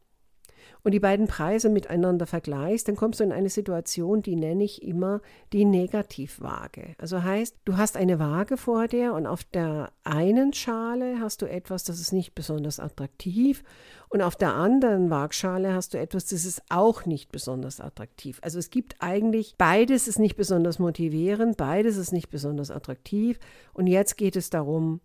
und 0.84 0.92
die 0.92 1.00
beiden 1.00 1.28
Preise 1.28 1.68
miteinander 1.68 2.26
vergleichst, 2.26 2.88
dann 2.88 2.96
kommst 2.96 3.20
du 3.20 3.24
in 3.24 3.32
eine 3.32 3.50
Situation, 3.50 4.22
die 4.22 4.36
nenne 4.36 4.64
ich 4.64 4.82
immer 4.82 5.20
die 5.52 5.64
Negativwaage. 5.64 6.96
Also 6.98 7.22
heißt, 7.22 7.56
du 7.64 7.76
hast 7.76 7.96
eine 7.96 8.18
Waage 8.18 8.56
vor 8.56 8.88
dir 8.88 9.14
und 9.14 9.26
auf 9.26 9.44
der 9.44 9.92
einen 10.02 10.52
Schale 10.52 11.20
hast 11.20 11.42
du 11.42 11.46
etwas, 11.46 11.84
das 11.84 12.00
ist 12.00 12.12
nicht 12.12 12.34
besonders 12.34 12.80
attraktiv 12.80 13.62
und 14.08 14.22
auf 14.22 14.36
der 14.36 14.54
anderen 14.54 15.08
Waagschale 15.08 15.72
hast 15.72 15.94
du 15.94 15.98
etwas, 15.98 16.26
das 16.26 16.44
ist 16.44 16.62
auch 16.68 17.06
nicht 17.06 17.30
besonders 17.30 17.80
attraktiv. 17.80 18.40
Also 18.42 18.58
es 18.58 18.70
gibt 18.70 18.96
eigentlich, 18.98 19.54
beides 19.56 20.08
ist 20.08 20.18
nicht 20.18 20.36
besonders 20.36 20.78
motivierend, 20.78 21.56
beides 21.56 21.96
ist 21.96 22.12
nicht 22.12 22.30
besonders 22.30 22.70
attraktiv 22.70 23.38
und 23.72 23.86
jetzt 23.86 24.16
geht 24.16 24.36
es 24.36 24.50
darum, 24.50 25.00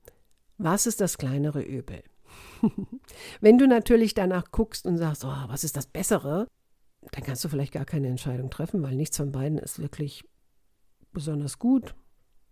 was 0.58 0.88
ist 0.88 1.02
das 1.02 1.20
kleinere 1.20 1.62
Übel? 1.62 2.02
Wenn 3.42 3.58
du 3.58 3.68
natürlich 3.68 4.14
danach 4.14 4.52
guckst 4.52 4.86
und 4.86 4.98
sagst, 4.98 5.26
oh, 5.26 5.44
was 5.48 5.64
ist 5.64 5.78
das 5.78 5.88
Bessere, 5.88 6.48
dann 7.12 7.24
kannst 7.24 7.44
du 7.44 7.50
vielleicht 7.50 7.74
gar 7.74 7.86
keine 7.86 8.08
Entscheidung 8.08 8.50
treffen, 8.50 8.84
weil 8.84 8.96
nichts 8.96 9.18
von 9.18 9.32
beiden 9.32 9.58
ist 9.58 9.80
wirklich 9.80 10.24
besonders 11.12 11.60
gut, 11.60 11.96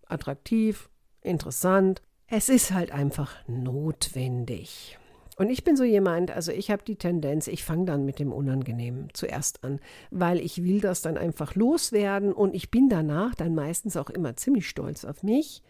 attraktiv, 0.08 0.90
interessant. 1.22 2.02
Es 2.28 2.50
ist 2.50 2.72
halt 2.72 2.92
einfach 2.92 3.36
notwendig. 3.48 4.98
Und 5.38 5.50
ich 5.50 5.64
bin 5.66 5.76
so 5.76 5.84
jemand, 5.84 6.32
also 6.32 6.52
ich 6.52 6.72
habe 6.72 6.84
die 6.84 6.96
Tendenz, 6.96 7.48
ich 7.48 7.66
fange 7.66 7.86
dann 7.86 8.06
mit 8.06 8.20
dem 8.20 8.32
Unangenehmen 8.32 9.10
zuerst 9.14 9.64
an, 9.66 9.82
weil 10.10 10.40
ich 10.40 10.64
will 10.64 10.80
das 10.80 11.02
dann 11.02 11.18
einfach 11.18 11.56
loswerden 11.56 12.32
und 12.32 12.56
ich 12.56 12.72
bin 12.72 12.88
danach 12.88 13.36
dann 13.36 13.54
meistens 13.54 13.98
auch 13.98 14.10
immer 14.10 14.38
ziemlich 14.38 14.70
stolz 14.70 15.04
auf 15.04 15.24
mich, 15.24 15.62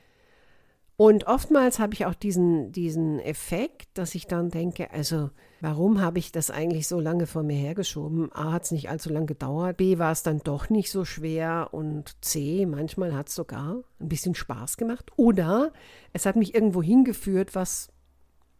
und 0.97 1.27
oftmals 1.27 1.79
habe 1.79 1.93
ich 1.93 2.05
auch 2.05 2.13
diesen, 2.13 2.71
diesen 2.71 3.19
Effekt, 3.19 3.89
dass 3.97 4.15
ich 4.15 4.27
dann 4.27 4.49
denke, 4.49 4.91
also 4.91 5.29
warum 5.59 5.99
habe 5.99 6.19
ich 6.19 6.31
das 6.31 6.51
eigentlich 6.51 6.87
so 6.87 7.01
lange 7.01 7.27
vor 7.27 7.43
mir 7.43 7.57
hergeschoben? 7.57 8.31
A 8.33 8.53
hat 8.53 8.63
es 8.63 8.71
nicht 8.71 8.89
allzu 8.89 9.09
lange 9.09 9.25
gedauert, 9.25 9.75
B 9.75 9.97
war 9.97 10.13
es 10.13 10.23
dann 10.23 10.39
doch 10.39 10.69
nicht 10.69 10.89
so 10.89 11.03
schwer 11.03 11.69
und 11.71 12.23
C, 12.23 12.65
manchmal 12.65 13.13
hat 13.13 13.27
es 13.27 13.35
sogar 13.35 13.83
ein 13.99 14.07
bisschen 14.07 14.35
Spaß 14.35 14.77
gemacht. 14.77 15.11
Oder 15.17 15.73
es 16.13 16.25
hat 16.25 16.37
mich 16.37 16.55
irgendwo 16.55 16.81
hingeführt, 16.81 17.55
was 17.55 17.89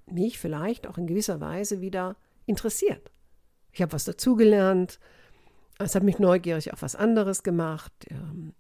mich 0.05 0.37
vielleicht 0.37 0.87
auch 0.87 0.97
in 0.97 1.07
gewisser 1.07 1.39
Weise 1.39 1.79
wieder 1.79 2.17
interessiert. 2.45 3.11
Ich 3.71 3.81
habe 3.81 3.93
was 3.93 4.03
dazugelernt, 4.03 4.99
es 5.79 5.95
hat 5.95 6.03
mich 6.03 6.19
neugierig 6.19 6.73
auf 6.73 6.81
was 6.81 6.95
anderes 6.95 7.43
gemacht. 7.43 7.93
Ähm, 8.09 8.53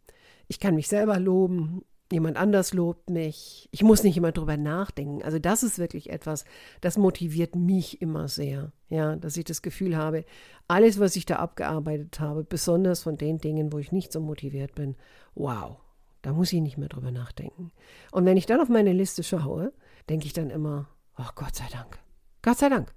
ich 0.47 0.59
kann 0.59 0.75
mich 0.75 0.87
selber 0.87 1.19
loben 1.19 1.83
jemand 2.11 2.37
anders 2.37 2.73
lobt 2.73 3.09
mich. 3.09 3.67
Ich 3.71 3.83
muss 3.83 4.03
nicht 4.03 4.17
immer 4.17 4.31
drüber 4.31 4.57
nachdenken. 4.57 5.23
Also 5.23 5.39
das 5.39 5.63
ist 5.63 5.79
wirklich 5.79 6.09
etwas, 6.09 6.45
das 6.81 6.97
motiviert 6.97 7.55
mich 7.55 8.01
immer 8.01 8.27
sehr. 8.27 8.71
Ja, 8.89 9.15
dass 9.15 9.37
ich 9.37 9.45
das 9.45 9.61
Gefühl 9.61 9.97
habe, 9.97 10.25
alles, 10.67 10.99
was 10.99 11.15
ich 11.15 11.25
da 11.25 11.37
abgearbeitet 11.37 12.19
habe, 12.19 12.43
besonders 12.43 13.01
von 13.01 13.17
den 13.17 13.39
Dingen, 13.39 13.73
wo 13.73 13.79
ich 13.79 13.91
nicht 13.91 14.11
so 14.11 14.19
motiviert 14.19 14.75
bin, 14.75 14.95
wow, 15.33 15.77
da 16.21 16.33
muss 16.33 16.53
ich 16.53 16.61
nicht 16.61 16.77
mehr 16.77 16.89
drüber 16.89 17.11
nachdenken. 17.11 17.71
Und 18.11 18.25
wenn 18.25 18.37
ich 18.37 18.45
dann 18.45 18.61
auf 18.61 18.69
meine 18.69 18.93
Liste 18.93 19.23
schaue, 19.23 19.73
denke 20.09 20.27
ich 20.27 20.33
dann 20.33 20.51
immer, 20.51 20.87
ach 21.15 21.31
oh, 21.31 21.41
Gott 21.43 21.55
sei 21.55 21.67
Dank, 21.71 21.99
Gott 22.41 22.57
sei 22.57 22.69
Dank. 22.69 22.93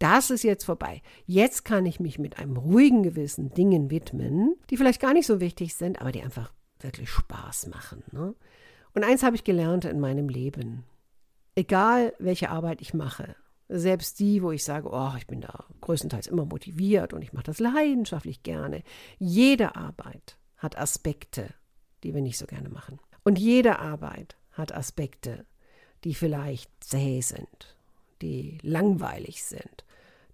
Das 0.00 0.30
ist 0.30 0.44
jetzt 0.44 0.64
vorbei. 0.64 1.02
Jetzt 1.26 1.64
kann 1.64 1.84
ich 1.84 1.98
mich 1.98 2.20
mit 2.20 2.38
einem 2.38 2.56
ruhigen 2.56 3.02
Gewissen 3.02 3.50
Dingen 3.50 3.90
widmen, 3.90 4.54
die 4.70 4.76
vielleicht 4.76 5.00
gar 5.00 5.12
nicht 5.12 5.26
so 5.26 5.40
wichtig 5.40 5.74
sind, 5.74 6.00
aber 6.00 6.12
die 6.12 6.22
einfach 6.22 6.52
wirklich 6.80 7.10
Spaß 7.10 7.68
machen. 7.68 8.02
Ne? 8.12 8.34
Und 8.94 9.04
eins 9.04 9.22
habe 9.22 9.36
ich 9.36 9.44
gelernt 9.44 9.84
in 9.84 10.00
meinem 10.00 10.28
Leben. 10.28 10.84
Egal, 11.54 12.12
welche 12.18 12.50
Arbeit 12.50 12.80
ich 12.80 12.94
mache, 12.94 13.34
selbst 13.68 14.18
die, 14.18 14.42
wo 14.42 14.50
ich 14.50 14.64
sage, 14.64 14.88
oh, 14.90 15.12
ich 15.16 15.26
bin 15.26 15.40
da 15.40 15.64
größtenteils 15.80 16.26
immer 16.26 16.46
motiviert 16.46 17.12
und 17.12 17.22
ich 17.22 17.32
mache 17.32 17.44
das 17.44 17.58
leidenschaftlich 17.58 18.42
gerne. 18.42 18.82
Jede 19.18 19.76
Arbeit 19.76 20.38
hat 20.56 20.78
Aspekte, 20.78 21.52
die 22.02 22.14
wir 22.14 22.22
nicht 22.22 22.38
so 22.38 22.46
gerne 22.46 22.68
machen. 22.68 22.98
Und 23.24 23.38
jede 23.38 23.78
Arbeit 23.78 24.36
hat 24.52 24.74
Aspekte, 24.74 25.44
die 26.04 26.14
vielleicht 26.14 26.70
zäh 26.82 27.20
sind, 27.20 27.76
die 28.22 28.58
langweilig 28.62 29.44
sind, 29.44 29.84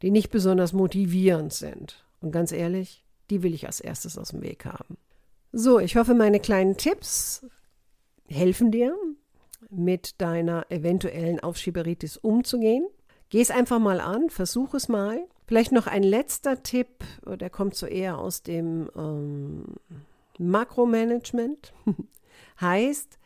die 0.03 0.11
nicht 0.11 0.31
besonders 0.31 0.73
motivierend 0.73 1.53
sind. 1.53 2.05
Und 2.21 2.31
ganz 2.31 2.53
ehrlich, 2.53 3.05
die 3.31 3.42
will 3.42 3.55
ich 3.55 3.66
als 3.66 3.81
erstes 3.81 4.16
aus 4.16 4.31
dem 4.31 4.42
Weg 4.42 4.64
haben. 4.64 4.97
So, 5.57 5.79
ich 5.79 5.95
hoffe, 5.95 6.14
meine 6.14 6.40
kleinen 6.40 6.77
Tipps 6.77 7.47
helfen 8.27 8.73
dir, 8.73 8.97
mit 9.71 10.21
deiner 10.21 10.69
eventuellen 10.69 11.38
Aufschieberitis 11.38 12.17
umzugehen. 12.17 12.85
Geh 13.29 13.40
es 13.40 13.53
einfach 13.53 13.79
mal 13.79 14.01
an, 14.01 14.31
versuch 14.31 14.75
es 14.75 14.88
mal. 14.88 15.25
Vielleicht 15.47 15.71
noch 15.71 15.87
ein 15.87 16.03
letzter 16.03 16.64
Tipp, 16.64 17.05
der 17.25 17.51
kommt 17.51 17.77
so 17.77 17.87
eher 17.87 18.19
aus 18.19 18.43
dem 18.43 18.90
ähm, 18.97 19.64
Makromanagement. 20.38 21.73
heißt, 22.61 23.21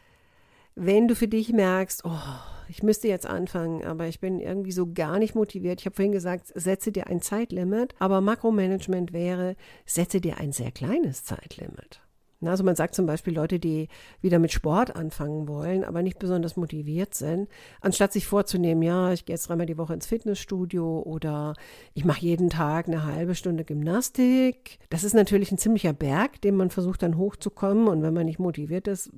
wenn 0.74 1.08
du 1.08 1.16
für 1.16 1.28
dich 1.28 1.54
merkst, 1.54 2.04
oh, 2.04 2.20
ich 2.68 2.82
müsste 2.82 3.08
jetzt 3.08 3.26
anfangen, 3.26 3.86
aber 3.86 4.06
ich 4.06 4.20
bin 4.20 4.38
irgendwie 4.38 4.72
so 4.72 4.92
gar 4.92 5.18
nicht 5.18 5.34
motiviert. 5.34 5.80
Ich 5.80 5.86
habe 5.86 5.96
vorhin 5.96 6.12
gesagt, 6.12 6.52
setze 6.54 6.92
dir 6.92 7.06
ein 7.06 7.22
Zeitlimit, 7.22 7.94
aber 7.98 8.20
Makromanagement 8.20 9.14
wäre, 9.14 9.56
setze 9.86 10.20
dir 10.20 10.36
ein 10.36 10.52
sehr 10.52 10.72
kleines 10.72 11.24
Zeitlimit. 11.24 12.02
Also 12.44 12.62
man 12.62 12.76
sagt 12.76 12.94
zum 12.94 13.06
Beispiel 13.06 13.34
Leute, 13.34 13.58
die 13.58 13.88
wieder 14.20 14.38
mit 14.38 14.52
Sport 14.52 14.94
anfangen 14.94 15.48
wollen, 15.48 15.82
aber 15.82 16.02
nicht 16.02 16.20
besonders 16.20 16.56
motiviert 16.56 17.14
sind, 17.14 17.48
anstatt 17.80 18.12
sich 18.12 18.28
vorzunehmen, 18.28 18.82
ja, 18.82 19.12
ich 19.12 19.24
gehe 19.24 19.34
jetzt 19.34 19.48
dreimal 19.48 19.66
die 19.66 19.78
Woche 19.78 19.94
ins 19.94 20.06
Fitnessstudio 20.06 21.02
oder 21.04 21.54
ich 21.94 22.04
mache 22.04 22.20
jeden 22.20 22.48
Tag 22.48 22.86
eine 22.86 23.04
halbe 23.04 23.34
Stunde 23.34 23.64
Gymnastik. 23.64 24.78
Das 24.88 25.02
ist 25.02 25.14
natürlich 25.14 25.50
ein 25.50 25.58
ziemlicher 25.58 25.92
Berg, 25.92 26.40
den 26.42 26.54
man 26.54 26.70
versucht 26.70 27.02
dann 27.02 27.16
hochzukommen 27.16 27.88
und 27.88 28.02
wenn 28.02 28.14
man 28.14 28.26
nicht 28.26 28.38
motiviert 28.38 28.86
ist, 28.86 29.10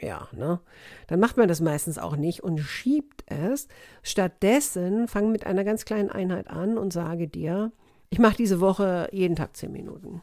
ja, 0.00 0.28
ne? 0.32 0.60
Dann 1.06 1.18
macht 1.20 1.36
man 1.36 1.48
das 1.48 1.60
meistens 1.60 1.98
auch 1.98 2.16
nicht 2.16 2.42
und 2.42 2.58
schiebt 2.60 3.24
es. 3.26 3.68
Stattdessen 4.02 5.08
fang 5.08 5.32
mit 5.32 5.46
einer 5.46 5.64
ganz 5.64 5.84
kleinen 5.84 6.10
Einheit 6.10 6.48
an 6.50 6.78
und 6.78 6.92
sage 6.92 7.26
dir, 7.26 7.72
ich 8.10 8.18
mache 8.18 8.36
diese 8.36 8.60
Woche 8.60 9.08
jeden 9.12 9.34
Tag 9.34 9.56
zehn 9.56 9.72
Minuten. 9.72 10.22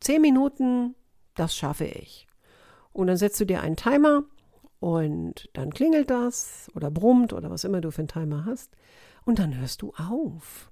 Zehn 0.00 0.22
Minuten, 0.22 0.94
das 1.34 1.54
schaffe 1.54 1.84
ich. 1.84 2.26
Und 2.92 3.06
dann 3.06 3.16
setzt 3.16 3.40
du 3.40 3.44
dir 3.46 3.60
einen 3.60 3.76
Timer 3.76 4.24
und 4.80 5.48
dann 5.52 5.72
klingelt 5.72 6.10
das 6.10 6.70
oder 6.74 6.90
brummt 6.90 7.32
oder 7.32 7.50
was 7.50 7.64
immer 7.64 7.80
du 7.80 7.90
für 7.90 8.00
einen 8.00 8.08
Timer 8.08 8.44
hast. 8.46 8.72
Und 9.24 9.38
dann 9.38 9.56
hörst 9.58 9.82
du 9.82 9.92
auf. 9.96 10.70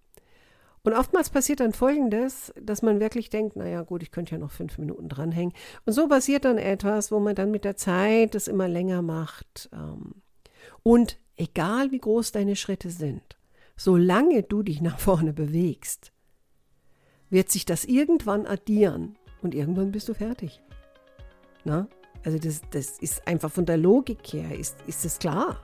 Und 0.82 0.94
oftmals 0.94 1.28
passiert 1.28 1.60
dann 1.60 1.74
Folgendes, 1.74 2.52
dass 2.60 2.80
man 2.80 3.00
wirklich 3.00 3.28
denkt, 3.28 3.56
naja 3.56 3.82
gut, 3.82 4.02
ich 4.02 4.10
könnte 4.10 4.32
ja 4.32 4.38
noch 4.38 4.52
fünf 4.52 4.78
Minuten 4.78 5.10
dranhängen. 5.10 5.52
Und 5.84 5.92
so 5.92 6.08
passiert 6.08 6.46
dann 6.46 6.56
etwas, 6.56 7.12
wo 7.12 7.20
man 7.20 7.34
dann 7.34 7.50
mit 7.50 7.64
der 7.64 7.76
Zeit 7.76 8.34
das 8.34 8.48
immer 8.48 8.68
länger 8.68 9.02
macht. 9.02 9.68
Ähm. 9.72 10.22
Und 10.82 11.18
egal 11.36 11.90
wie 11.90 11.98
groß 11.98 12.32
deine 12.32 12.56
Schritte 12.56 12.88
sind, 12.88 13.36
solange 13.76 14.42
du 14.42 14.62
dich 14.62 14.80
nach 14.80 14.98
vorne 14.98 15.34
bewegst, 15.34 16.12
wird 17.28 17.50
sich 17.50 17.66
das 17.66 17.84
irgendwann 17.84 18.46
addieren 18.46 19.17
und 19.42 19.54
irgendwann 19.54 19.92
bist 19.92 20.08
du 20.08 20.14
fertig. 20.14 20.60
Na? 21.64 21.86
Also 22.24 22.38
das, 22.38 22.62
das 22.70 22.98
ist 22.98 23.26
einfach 23.26 23.50
von 23.50 23.66
der 23.66 23.76
Logik 23.76 24.20
her, 24.32 24.58
ist, 24.58 24.76
ist 24.86 25.20
klar. 25.20 25.60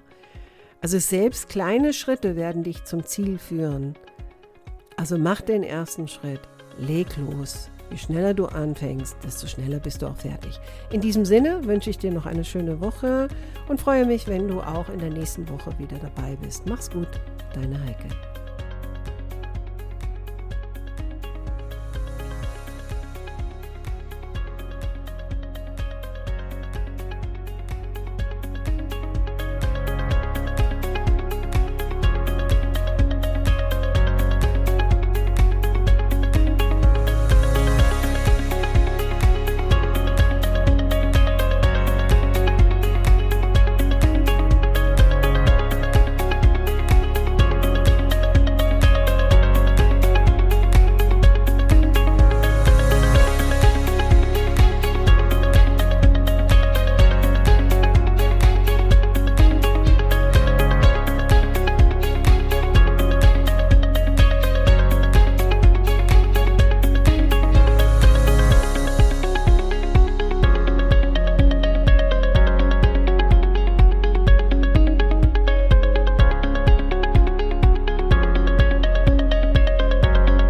Also 0.81 0.99
selbst 0.99 1.49
kleine 1.49 1.93
Schritte 1.93 2.37
werden 2.37 2.63
dich 2.63 2.85
zum 2.85 3.05
Ziel 3.05 3.39
führen. 3.39 3.95
Also 4.97 5.19
mach 5.19 5.41
den 5.41 5.63
ersten 5.63 6.09
Schritt, 6.09 6.41
leg 6.79 7.09
los. 7.17 7.71
Je 7.91 7.99
schneller 7.99 8.35
du 8.35 8.47
anfängst, 8.47 9.17
desto 9.23 9.47
schneller 9.47 9.79
bist 9.79 10.03
du 10.03 10.07
auch 10.07 10.17
fertig. 10.17 10.59
In 10.91 11.01
diesem 11.01 11.25
Sinne 11.25 11.65
wünsche 11.65 11.91
ich 11.91 11.99
dir 11.99 12.11
noch 12.11 12.27
eine 12.27 12.45
schöne 12.45 12.81
Woche 12.81 13.29
und 13.69 13.81
freue 13.81 14.07
mich, 14.07 14.27
wenn 14.27 14.49
du 14.49 14.61
auch 14.61 14.89
in 14.89 14.99
der 14.99 15.11
nächsten 15.11 15.49
Woche 15.49 15.79
wieder 15.79 15.99
dabei 15.99 16.37
bist. 16.37 16.67
Mach's 16.67 16.91
gut, 16.91 17.09
deine 17.55 17.81
Heike. 17.85 18.09